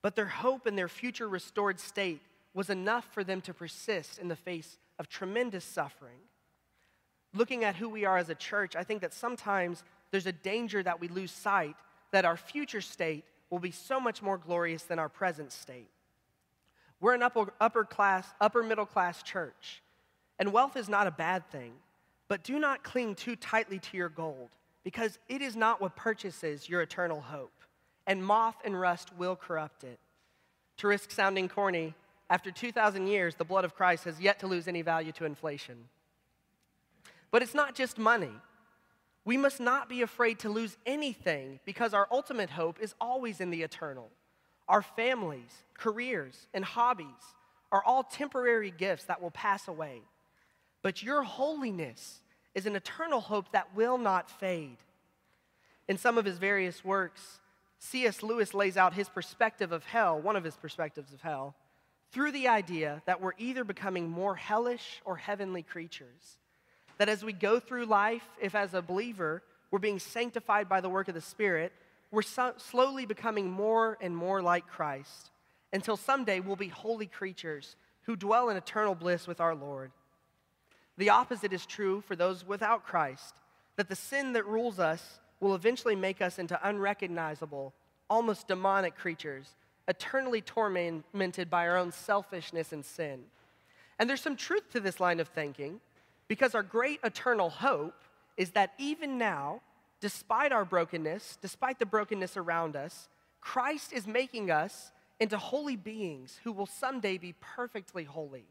but 0.00 0.14
their 0.14 0.26
hope 0.26 0.68
in 0.68 0.76
their 0.76 0.86
future 0.86 1.28
restored 1.28 1.80
state 1.80 2.20
was 2.58 2.70
enough 2.70 3.06
for 3.12 3.22
them 3.22 3.40
to 3.40 3.54
persist 3.54 4.18
in 4.18 4.26
the 4.26 4.34
face 4.34 4.78
of 4.98 5.08
tremendous 5.08 5.64
suffering. 5.64 6.18
Looking 7.32 7.62
at 7.62 7.76
who 7.76 7.88
we 7.88 8.04
are 8.04 8.18
as 8.18 8.30
a 8.30 8.34
church, 8.34 8.74
I 8.74 8.82
think 8.82 9.00
that 9.02 9.14
sometimes 9.14 9.84
there's 10.10 10.26
a 10.26 10.32
danger 10.32 10.82
that 10.82 11.00
we 11.00 11.06
lose 11.06 11.30
sight 11.30 11.76
that 12.10 12.24
our 12.24 12.36
future 12.36 12.80
state 12.80 13.24
will 13.48 13.60
be 13.60 13.70
so 13.70 14.00
much 14.00 14.22
more 14.22 14.38
glorious 14.38 14.82
than 14.82 14.98
our 14.98 15.08
present 15.08 15.52
state. 15.52 15.88
We're 17.00 17.14
an 17.14 17.22
upper, 17.22 17.52
upper 17.60 17.84
class, 17.84 18.26
upper 18.40 18.64
middle 18.64 18.86
class 18.86 19.22
church. 19.22 19.80
And 20.40 20.52
wealth 20.52 20.76
is 20.76 20.88
not 20.88 21.06
a 21.06 21.12
bad 21.12 21.48
thing, 21.52 21.74
but 22.26 22.42
do 22.42 22.58
not 22.58 22.82
cling 22.82 23.14
too 23.14 23.36
tightly 23.36 23.78
to 23.78 23.96
your 23.96 24.08
gold, 24.08 24.48
because 24.82 25.20
it 25.28 25.42
is 25.42 25.54
not 25.54 25.80
what 25.80 25.94
purchases 25.94 26.68
your 26.68 26.82
eternal 26.82 27.20
hope, 27.20 27.54
and 28.04 28.24
moth 28.24 28.56
and 28.64 28.80
rust 28.80 29.10
will 29.16 29.36
corrupt 29.36 29.84
it. 29.84 30.00
To 30.78 30.88
risk 30.88 31.12
sounding 31.12 31.48
corny, 31.48 31.94
after 32.30 32.50
2,000 32.50 33.06
years, 33.06 33.34
the 33.34 33.44
blood 33.44 33.64
of 33.64 33.74
Christ 33.74 34.04
has 34.04 34.20
yet 34.20 34.40
to 34.40 34.46
lose 34.46 34.68
any 34.68 34.82
value 34.82 35.12
to 35.12 35.24
inflation. 35.24 35.76
But 37.30 37.42
it's 37.42 37.54
not 37.54 37.74
just 37.74 37.98
money. 37.98 38.32
We 39.24 39.36
must 39.36 39.60
not 39.60 39.88
be 39.88 40.02
afraid 40.02 40.38
to 40.40 40.48
lose 40.48 40.76
anything 40.86 41.60
because 41.64 41.94
our 41.94 42.08
ultimate 42.10 42.50
hope 42.50 42.78
is 42.80 42.94
always 43.00 43.40
in 43.40 43.50
the 43.50 43.62
eternal. 43.62 44.10
Our 44.68 44.82
families, 44.82 45.64
careers, 45.74 46.48
and 46.52 46.64
hobbies 46.64 47.06
are 47.72 47.82
all 47.84 48.02
temporary 48.02 48.70
gifts 48.70 49.04
that 49.04 49.20
will 49.20 49.30
pass 49.30 49.68
away. 49.68 50.02
But 50.82 51.02
your 51.02 51.22
holiness 51.22 52.20
is 52.54 52.66
an 52.66 52.76
eternal 52.76 53.20
hope 53.20 53.52
that 53.52 53.74
will 53.74 53.98
not 53.98 54.30
fade. 54.30 54.78
In 55.88 55.96
some 55.96 56.18
of 56.18 56.24
his 56.24 56.38
various 56.38 56.84
works, 56.84 57.40
C.S. 57.78 58.22
Lewis 58.22 58.52
lays 58.54 58.76
out 58.76 58.94
his 58.94 59.08
perspective 59.08 59.72
of 59.72 59.84
hell, 59.84 60.20
one 60.20 60.36
of 60.36 60.44
his 60.44 60.56
perspectives 60.56 61.12
of 61.12 61.20
hell, 61.20 61.54
through 62.10 62.32
the 62.32 62.48
idea 62.48 63.02
that 63.06 63.20
we're 63.20 63.32
either 63.38 63.64
becoming 63.64 64.08
more 64.08 64.34
hellish 64.34 65.00
or 65.04 65.16
heavenly 65.16 65.62
creatures. 65.62 66.38
that 66.98 67.08
as 67.08 67.22
we 67.22 67.32
go 67.32 67.60
through 67.60 67.86
life, 67.86 68.26
if 68.40 68.56
as 68.56 68.74
a 68.74 68.82
believer 68.82 69.40
we're 69.70 69.78
being 69.78 70.00
sanctified 70.00 70.68
by 70.68 70.80
the 70.80 70.88
work 70.88 71.06
of 71.06 71.14
the 71.14 71.20
Spirit, 71.20 71.72
we're 72.10 72.22
so 72.22 72.54
slowly 72.56 73.06
becoming 73.06 73.48
more 73.48 73.96
and 74.00 74.16
more 74.16 74.42
like 74.42 74.66
Christ 74.66 75.30
until 75.72 75.96
someday 75.96 76.40
we'll 76.40 76.56
be 76.56 76.68
holy 76.68 77.06
creatures 77.06 77.76
who 78.02 78.16
dwell 78.16 78.48
in 78.48 78.56
eternal 78.56 78.94
bliss 78.94 79.26
with 79.26 79.40
our 79.40 79.54
Lord. 79.54 79.92
The 80.96 81.10
opposite 81.10 81.52
is 81.52 81.66
true 81.66 82.00
for 82.00 82.16
those 82.16 82.44
without 82.44 82.84
Christ, 82.84 83.34
that 83.76 83.88
the 83.88 83.94
sin 83.94 84.32
that 84.32 84.46
rules 84.46 84.78
us 84.78 85.20
will 85.40 85.54
eventually 85.54 85.94
make 85.94 86.20
us 86.20 86.38
into 86.38 86.58
unrecognizable, 86.66 87.74
almost 88.10 88.48
demonic 88.48 88.96
creatures, 88.96 89.54
eternally 89.88 90.40
tormented 90.40 91.50
by 91.50 91.66
our 91.66 91.76
own 91.76 91.90
selfishness 91.90 92.72
and 92.72 92.84
sin. 92.84 93.24
And 93.98 94.08
there's 94.08 94.20
some 94.20 94.36
truth 94.36 94.70
to 94.72 94.80
this 94.80 95.00
line 95.00 95.18
of 95.18 95.28
thinking 95.28 95.80
because 96.28 96.54
our 96.54 96.62
great 96.62 97.00
eternal 97.02 97.50
hope 97.50 98.04
is 98.36 98.50
that 98.50 98.74
even 98.78 99.18
now, 99.18 99.62
despite 100.00 100.52
our 100.52 100.64
brokenness, 100.64 101.38
despite 101.40 101.78
the 101.78 101.86
brokenness 101.86 102.36
around 102.36 102.76
us, 102.76 103.08
Christ 103.40 103.92
is 103.92 104.06
making 104.06 104.50
us 104.50 104.92
into 105.18 105.36
holy 105.36 105.74
beings 105.74 106.38
who 106.44 106.52
will 106.52 106.66
someday 106.66 107.18
be 107.18 107.34
perfectly 107.40 108.04
holy. 108.04 108.46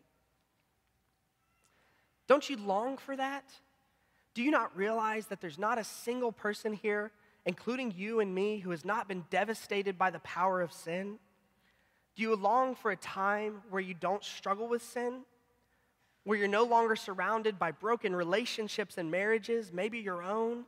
Don't 2.28 2.50
you 2.50 2.58
long 2.58 2.98
for 2.98 3.16
that? 3.16 3.46
Do 4.34 4.44
you 4.44 4.52
not 4.52 4.76
realize 4.76 5.28
that 5.28 5.40
there's 5.40 5.58
not 5.58 5.78
a 5.78 5.84
single 5.84 6.32
person 6.32 6.74
here, 6.74 7.12
including 7.46 7.94
you 7.96 8.20
and 8.20 8.36
me, 8.36 8.60
who 8.60 8.72
has 8.72 8.84
not 8.84 9.08
been 9.08 9.24
devastated 9.30 9.98
by 9.98 10.10
the 10.10 10.20
power 10.20 10.62
of 10.62 10.74
sin? 10.74 11.20
Do 12.18 12.24
you 12.24 12.36
long 12.36 12.74
for 12.74 12.90
a 12.90 12.96
time 12.96 13.62
where 13.70 13.82
you 13.82 13.94
don't 13.94 14.24
struggle 14.24 14.68
with 14.68 14.82
sin? 14.82 15.20
Where 16.24 16.38
you're 16.38 16.48
no 16.48 16.64
longer 16.64 16.96
surrounded 16.96 17.60
by 17.60 17.72
broken 17.72 18.16
relationships 18.16 18.98
and 18.98 19.12
marriages, 19.12 19.72
maybe 19.72 20.00
your 20.00 20.24
own? 20.24 20.66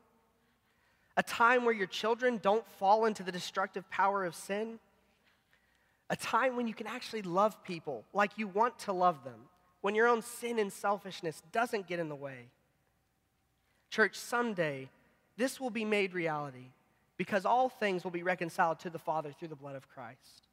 A 1.18 1.24
time 1.24 1.66
where 1.66 1.74
your 1.74 1.88
children 1.88 2.40
don't 2.42 2.66
fall 2.78 3.06
into 3.06 3.24
the 3.24 3.32
destructive 3.32 3.90
power 3.90 4.24
of 4.26 4.36
sin? 4.36 4.80
A 6.12 6.16
time 6.16 6.56
when 6.56 6.68
you 6.68 6.76
can 6.76 6.86
actually 6.86 7.24
love 7.24 7.64
people 7.64 8.06
like 8.14 8.38
you 8.38 8.48
want 8.48 8.78
to 8.80 8.94
love 8.94 9.24
them, 9.24 9.50
when 9.82 9.96
your 9.96 10.08
own 10.08 10.22
sin 10.22 10.60
and 10.60 10.72
selfishness 10.72 11.42
doesn't 11.52 11.88
get 11.88 12.00
in 12.00 12.10
the 12.10 12.16
way. 12.16 12.50
Church, 13.90 14.16
someday 14.16 14.88
this 15.36 15.60
will 15.60 15.72
be 15.72 15.86
made 15.86 16.14
reality 16.14 16.68
because 17.18 17.44
all 17.44 17.70
things 17.70 18.04
will 18.04 18.12
be 18.12 18.24
reconciled 18.24 18.80
to 18.82 18.92
the 18.92 19.00
Father 19.00 19.32
through 19.32 19.48
the 19.48 19.56
blood 19.56 19.76
of 19.76 19.90
Christ. 19.90 20.49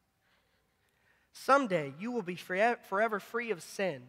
Someday 1.44 1.92
you 2.00 2.10
will 2.10 2.22
be 2.22 2.36
forever 2.36 3.20
free 3.20 3.50
of 3.50 3.62
sin 3.62 4.02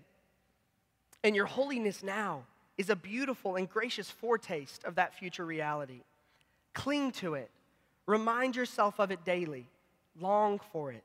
and 1.23 1.35
your 1.35 1.45
holiness 1.45 2.03
now 2.03 2.43
is 2.77 2.89
a 2.89 2.95
beautiful 2.95 3.55
and 3.55 3.69
gracious 3.69 4.09
foretaste 4.09 4.83
of 4.85 4.95
that 4.95 5.13
future 5.13 5.45
reality. 5.45 6.01
Cling 6.73 7.11
to 7.13 7.33
it. 7.33 7.49
Remind 8.05 8.55
yourself 8.55 8.99
of 8.99 9.11
it 9.11 9.25
daily. 9.25 9.67
Long 10.19 10.59
for 10.71 10.91
it. 10.91 11.03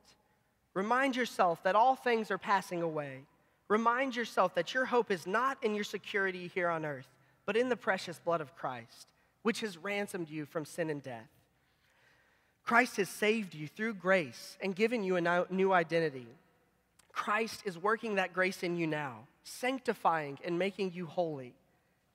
Remind 0.74 1.16
yourself 1.16 1.62
that 1.64 1.74
all 1.74 1.96
things 1.96 2.30
are 2.30 2.38
passing 2.38 2.82
away. 2.82 3.24
Remind 3.68 4.14
yourself 4.14 4.54
that 4.54 4.74
your 4.74 4.84
hope 4.84 5.10
is 5.10 5.26
not 5.26 5.58
in 5.62 5.74
your 5.74 5.84
security 5.84 6.50
here 6.54 6.68
on 6.68 6.84
earth, 6.84 7.08
but 7.46 7.56
in 7.56 7.68
the 7.68 7.76
precious 7.76 8.20
blood 8.20 8.40
of 8.40 8.54
Christ, 8.54 9.08
which 9.42 9.60
has 9.60 9.76
ransomed 9.76 10.30
you 10.30 10.46
from 10.46 10.64
sin 10.64 10.88
and 10.88 11.02
death. 11.02 11.28
Christ 12.64 12.96
has 12.96 13.08
saved 13.08 13.54
you 13.54 13.66
through 13.66 13.94
grace 13.94 14.56
and 14.60 14.74
given 14.74 15.02
you 15.02 15.16
a 15.16 15.46
new 15.50 15.72
identity. 15.72 16.28
Christ 17.12 17.62
is 17.64 17.76
working 17.76 18.14
that 18.14 18.32
grace 18.32 18.62
in 18.62 18.76
you 18.76 18.86
now 18.86 19.26
sanctifying 19.44 20.38
and 20.44 20.58
making 20.58 20.92
you 20.94 21.06
holy. 21.06 21.54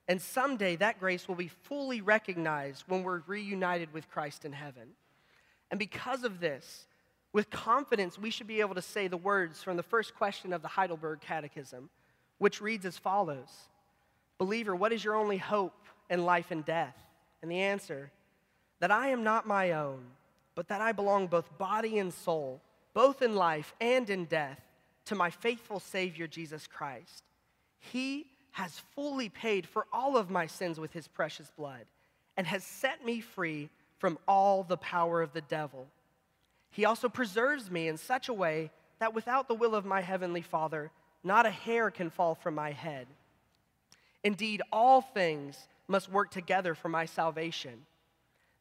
And 0.08 0.20
someday 0.20 0.76
that 0.76 0.98
grace 0.98 1.28
will 1.28 1.34
be 1.34 1.48
fully 1.48 2.00
recognized 2.00 2.84
when 2.86 3.02
we're 3.02 3.22
reunited 3.26 3.92
with 3.92 4.10
Christ 4.10 4.44
in 4.44 4.52
heaven. 4.52 4.88
And 5.70 5.78
because 5.78 6.24
of 6.24 6.40
this, 6.40 6.86
with 7.32 7.50
confidence, 7.50 8.18
we 8.18 8.30
should 8.30 8.46
be 8.46 8.60
able 8.60 8.74
to 8.74 8.82
say 8.82 9.06
the 9.06 9.18
words 9.18 9.62
from 9.62 9.76
the 9.76 9.82
first 9.82 10.14
question 10.14 10.54
of 10.54 10.62
the 10.62 10.68
Heidelberg 10.68 11.20
Catechism, 11.20 11.90
which 12.38 12.62
reads 12.62 12.86
as 12.86 12.96
follows 12.96 13.48
Believer, 14.38 14.74
what 14.74 14.92
is 14.92 15.04
your 15.04 15.16
only 15.16 15.36
hope 15.36 15.74
in 16.08 16.24
life 16.24 16.50
and 16.50 16.64
death? 16.64 16.96
And 17.42 17.50
the 17.50 17.60
answer, 17.60 18.10
that 18.80 18.90
I 18.90 19.08
am 19.08 19.24
not 19.24 19.46
my 19.46 19.72
own, 19.72 20.00
but 20.58 20.66
that 20.66 20.80
I 20.80 20.90
belong 20.90 21.28
both 21.28 21.56
body 21.56 22.00
and 22.00 22.12
soul, 22.12 22.60
both 22.92 23.22
in 23.22 23.36
life 23.36 23.76
and 23.80 24.10
in 24.10 24.24
death 24.24 24.60
to 25.04 25.14
my 25.14 25.30
faithful 25.30 25.78
Savior, 25.78 26.26
Jesus 26.26 26.66
Christ. 26.66 27.22
He 27.78 28.26
has 28.50 28.82
fully 28.96 29.28
paid 29.28 29.68
for 29.68 29.86
all 29.92 30.16
of 30.16 30.30
my 30.30 30.48
sins 30.48 30.80
with 30.80 30.92
his 30.92 31.06
precious 31.06 31.48
blood 31.56 31.86
and 32.36 32.44
has 32.44 32.64
set 32.64 33.04
me 33.04 33.20
free 33.20 33.70
from 33.98 34.18
all 34.26 34.64
the 34.64 34.76
power 34.76 35.22
of 35.22 35.32
the 35.32 35.42
devil. 35.42 35.86
He 36.72 36.84
also 36.84 37.08
preserves 37.08 37.70
me 37.70 37.86
in 37.86 37.96
such 37.96 38.28
a 38.28 38.34
way 38.34 38.72
that 38.98 39.14
without 39.14 39.46
the 39.46 39.54
will 39.54 39.76
of 39.76 39.84
my 39.84 40.00
heavenly 40.00 40.42
Father, 40.42 40.90
not 41.22 41.46
a 41.46 41.50
hair 41.50 41.88
can 41.92 42.10
fall 42.10 42.34
from 42.34 42.56
my 42.56 42.72
head. 42.72 43.06
Indeed, 44.24 44.62
all 44.72 45.02
things 45.02 45.68
must 45.86 46.10
work 46.10 46.32
together 46.32 46.74
for 46.74 46.88
my 46.88 47.04
salvation. 47.04 47.86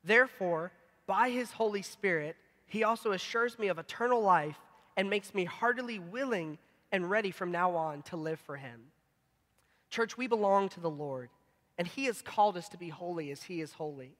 Therefore, 0.03 0.71
by 1.07 1.29
his 1.29 1.51
Holy 1.51 1.81
Spirit, 1.81 2.35
he 2.67 2.83
also 2.83 3.13
assures 3.13 3.57
me 3.57 3.69
of 3.69 3.79
eternal 3.79 4.21
life 4.21 4.57
and 4.95 5.09
makes 5.09 5.33
me 5.33 5.45
heartily 5.45 5.99
willing 5.99 6.57
and 6.91 7.09
ready 7.09 7.31
from 7.31 7.51
now 7.51 7.75
on 7.75 8.01
to 8.03 8.17
live 8.17 8.39
for 8.39 8.57
him. 8.57 8.81
Church, 9.89 10.17
we 10.17 10.27
belong 10.27 10.69
to 10.69 10.79
the 10.79 10.89
Lord, 10.89 11.29
and 11.77 11.87
he 11.87 12.05
has 12.05 12.21
called 12.21 12.57
us 12.57 12.67
to 12.69 12.77
be 12.77 12.89
holy 12.89 13.31
as 13.31 13.43
he 13.43 13.61
is 13.61 13.73
holy. 13.73 14.17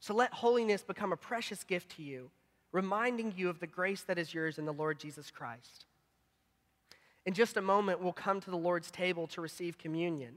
So 0.00 0.14
let 0.14 0.32
holiness 0.32 0.82
become 0.82 1.12
a 1.12 1.16
precious 1.16 1.62
gift 1.62 1.96
to 1.96 2.02
you, 2.02 2.30
reminding 2.72 3.34
you 3.36 3.50
of 3.50 3.60
the 3.60 3.66
grace 3.66 4.02
that 4.02 4.18
is 4.18 4.32
yours 4.32 4.58
in 4.58 4.64
the 4.64 4.72
Lord 4.72 4.98
Jesus 4.98 5.30
Christ. 5.30 5.84
In 7.26 7.34
just 7.34 7.58
a 7.58 7.62
moment, 7.62 8.00
we'll 8.00 8.14
come 8.14 8.40
to 8.40 8.50
the 8.50 8.56
Lord's 8.56 8.90
table 8.90 9.26
to 9.28 9.42
receive 9.42 9.76
communion. 9.76 10.36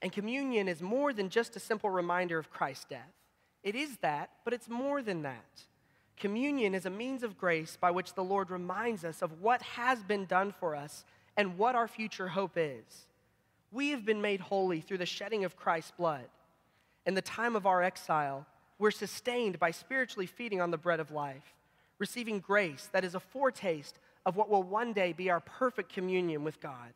And 0.00 0.12
communion 0.12 0.66
is 0.66 0.80
more 0.80 1.12
than 1.12 1.28
just 1.28 1.56
a 1.56 1.60
simple 1.60 1.90
reminder 1.90 2.38
of 2.38 2.50
Christ's 2.50 2.86
death. 2.86 3.12
It 3.66 3.74
is 3.74 3.96
that, 3.96 4.30
but 4.44 4.54
it's 4.54 4.68
more 4.68 5.02
than 5.02 5.22
that. 5.22 5.64
Communion 6.16 6.72
is 6.72 6.86
a 6.86 6.90
means 6.90 7.24
of 7.24 7.36
grace 7.36 7.76
by 7.76 7.90
which 7.90 8.14
the 8.14 8.22
Lord 8.22 8.48
reminds 8.48 9.04
us 9.04 9.22
of 9.22 9.42
what 9.42 9.60
has 9.60 10.04
been 10.04 10.24
done 10.24 10.54
for 10.60 10.76
us 10.76 11.04
and 11.36 11.58
what 11.58 11.74
our 11.74 11.88
future 11.88 12.28
hope 12.28 12.52
is. 12.54 13.08
We 13.72 13.90
have 13.90 14.06
been 14.06 14.22
made 14.22 14.38
holy 14.38 14.80
through 14.80 14.98
the 14.98 15.04
shedding 15.04 15.44
of 15.44 15.56
Christ's 15.56 15.90
blood. 15.90 16.26
In 17.06 17.14
the 17.14 17.20
time 17.22 17.56
of 17.56 17.66
our 17.66 17.82
exile, 17.82 18.46
we're 18.78 18.92
sustained 18.92 19.58
by 19.58 19.72
spiritually 19.72 20.26
feeding 20.26 20.60
on 20.60 20.70
the 20.70 20.78
bread 20.78 21.00
of 21.00 21.10
life, 21.10 21.56
receiving 21.98 22.38
grace 22.38 22.88
that 22.92 23.04
is 23.04 23.16
a 23.16 23.20
foretaste 23.20 23.98
of 24.24 24.36
what 24.36 24.48
will 24.48 24.62
one 24.62 24.92
day 24.92 25.12
be 25.12 25.28
our 25.28 25.40
perfect 25.40 25.92
communion 25.92 26.44
with 26.44 26.60
God. 26.60 26.94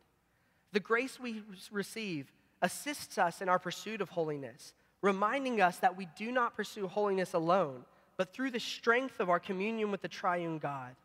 The 0.71 0.79
grace 0.79 1.19
we 1.19 1.43
receive 1.69 2.31
assists 2.61 3.17
us 3.17 3.41
in 3.41 3.49
our 3.49 3.59
pursuit 3.59 3.99
of 3.99 4.11
holiness, 4.11 4.73
reminding 5.01 5.61
us 5.61 5.77
that 5.77 5.97
we 5.97 6.07
do 6.17 6.31
not 6.31 6.55
pursue 6.55 6.87
holiness 6.87 7.33
alone 7.33 7.85
but 8.21 8.33
through 8.33 8.51
the 8.51 8.59
strength 8.59 9.19
of 9.19 9.31
our 9.31 9.39
communion 9.39 9.89
with 9.89 10.03
the 10.03 10.07
triune 10.07 10.59
God. 10.59 10.95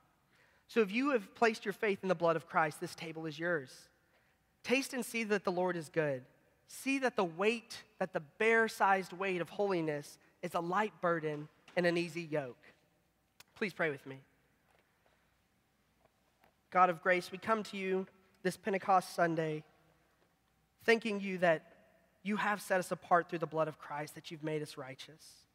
So 0.68 0.80
if 0.80 0.92
you 0.92 1.12
have 1.12 1.34
placed 1.34 1.64
your 1.64 1.72
faith 1.72 2.00
in 2.02 2.10
the 2.10 2.14
blood 2.14 2.36
of 2.36 2.46
Christ, 2.46 2.78
this 2.78 2.94
table 2.94 3.24
is 3.24 3.38
yours. 3.38 3.70
Taste 4.62 4.92
and 4.92 5.02
see 5.02 5.24
that 5.24 5.42
the 5.42 5.50
Lord 5.50 5.76
is 5.76 5.88
good. 5.88 6.24
See 6.68 6.98
that 6.98 7.16
the 7.16 7.24
weight, 7.24 7.84
that 8.00 8.12
the 8.12 8.20
bear 8.20 8.68
sized 8.68 9.14
weight 9.14 9.40
of 9.40 9.48
holiness 9.48 10.18
is 10.42 10.52
a 10.52 10.60
light 10.60 10.92
burden 11.00 11.48
and 11.74 11.86
an 11.86 11.96
easy 11.96 12.20
yoke. 12.20 12.62
Please 13.54 13.72
pray 13.72 13.88
with 13.88 14.04
me. 14.04 14.18
God 16.70 16.90
of 16.90 17.00
grace, 17.00 17.32
we 17.32 17.38
come 17.38 17.62
to 17.62 17.78
you 17.78 18.06
this 18.42 18.58
Pentecost 18.58 19.14
Sunday, 19.14 19.64
thanking 20.84 21.18
you 21.18 21.38
that 21.38 21.75
you 22.26 22.36
have 22.36 22.60
set 22.60 22.78
us 22.80 22.90
apart 22.90 23.28
through 23.28 23.38
the 23.40 23.46
blood 23.46 23.68
of 23.68 23.78
Christ, 23.78 24.14
that 24.14 24.30
you've 24.30 24.44
made 24.44 24.62
us 24.62 24.76
righteous 24.76 25.46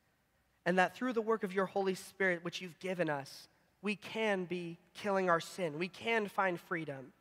and 0.65 0.77
that 0.77 0.95
through 0.95 1.13
the 1.13 1.21
work 1.21 1.43
of 1.43 1.53
your 1.53 1.65
Holy 1.65 1.95
Spirit, 1.95 2.43
which 2.43 2.61
you've 2.61 2.79
given 2.79 3.09
us, 3.09 3.47
we 3.81 3.95
can 3.95 4.45
be 4.45 4.77
killing 4.93 5.29
our 5.29 5.39
sin. 5.39 5.79
We 5.79 5.87
can 5.87 6.27
find 6.27 6.59
freedom. 6.59 7.13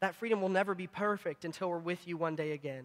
That 0.00 0.14
freedom 0.14 0.42
will 0.42 0.50
never 0.50 0.74
be 0.74 0.86
perfect 0.86 1.44
until 1.44 1.70
we're 1.70 1.78
with 1.78 2.06
you 2.06 2.16
one 2.16 2.36
day 2.36 2.52
again. 2.52 2.84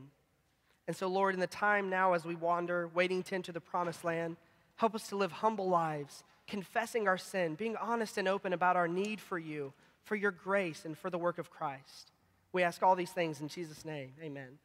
And 0.88 0.96
so, 0.96 1.08
Lord, 1.08 1.34
in 1.34 1.40
the 1.40 1.48
time 1.48 1.90
now 1.90 2.14
as 2.14 2.26
we 2.26 2.36
wander, 2.36 2.90
waiting 2.94 3.24
to 3.24 3.36
enter 3.36 3.52
the 3.52 3.62
promised 3.62 4.04
land, 4.04 4.38
help 4.78 4.96
us 4.96 5.08
to 5.10 5.18
live 5.18 5.32
humble 5.32 5.68
lives, 5.68 6.24
confessing 6.48 7.08
our 7.08 7.18
sin, 7.18 7.56
being 7.56 7.76
honest 7.78 8.18
and 8.18 8.28
open 8.28 8.54
about 8.54 8.76
our 8.76 8.88
need 8.88 9.20
for 9.20 9.38
you, 9.38 9.74
for 10.04 10.16
your 10.16 10.32
grace, 10.32 10.84
and 10.86 10.98
for 10.98 11.10
the 11.10 11.18
work 11.18 11.38
of 11.38 11.52
Christ. 11.52 12.12
We 12.54 12.64
ask 12.64 12.82
all 12.82 12.96
these 12.96 13.12
things 13.12 13.42
in 13.42 13.48
Jesus' 13.50 13.86
name. 13.86 14.14
Amen. 14.22 14.58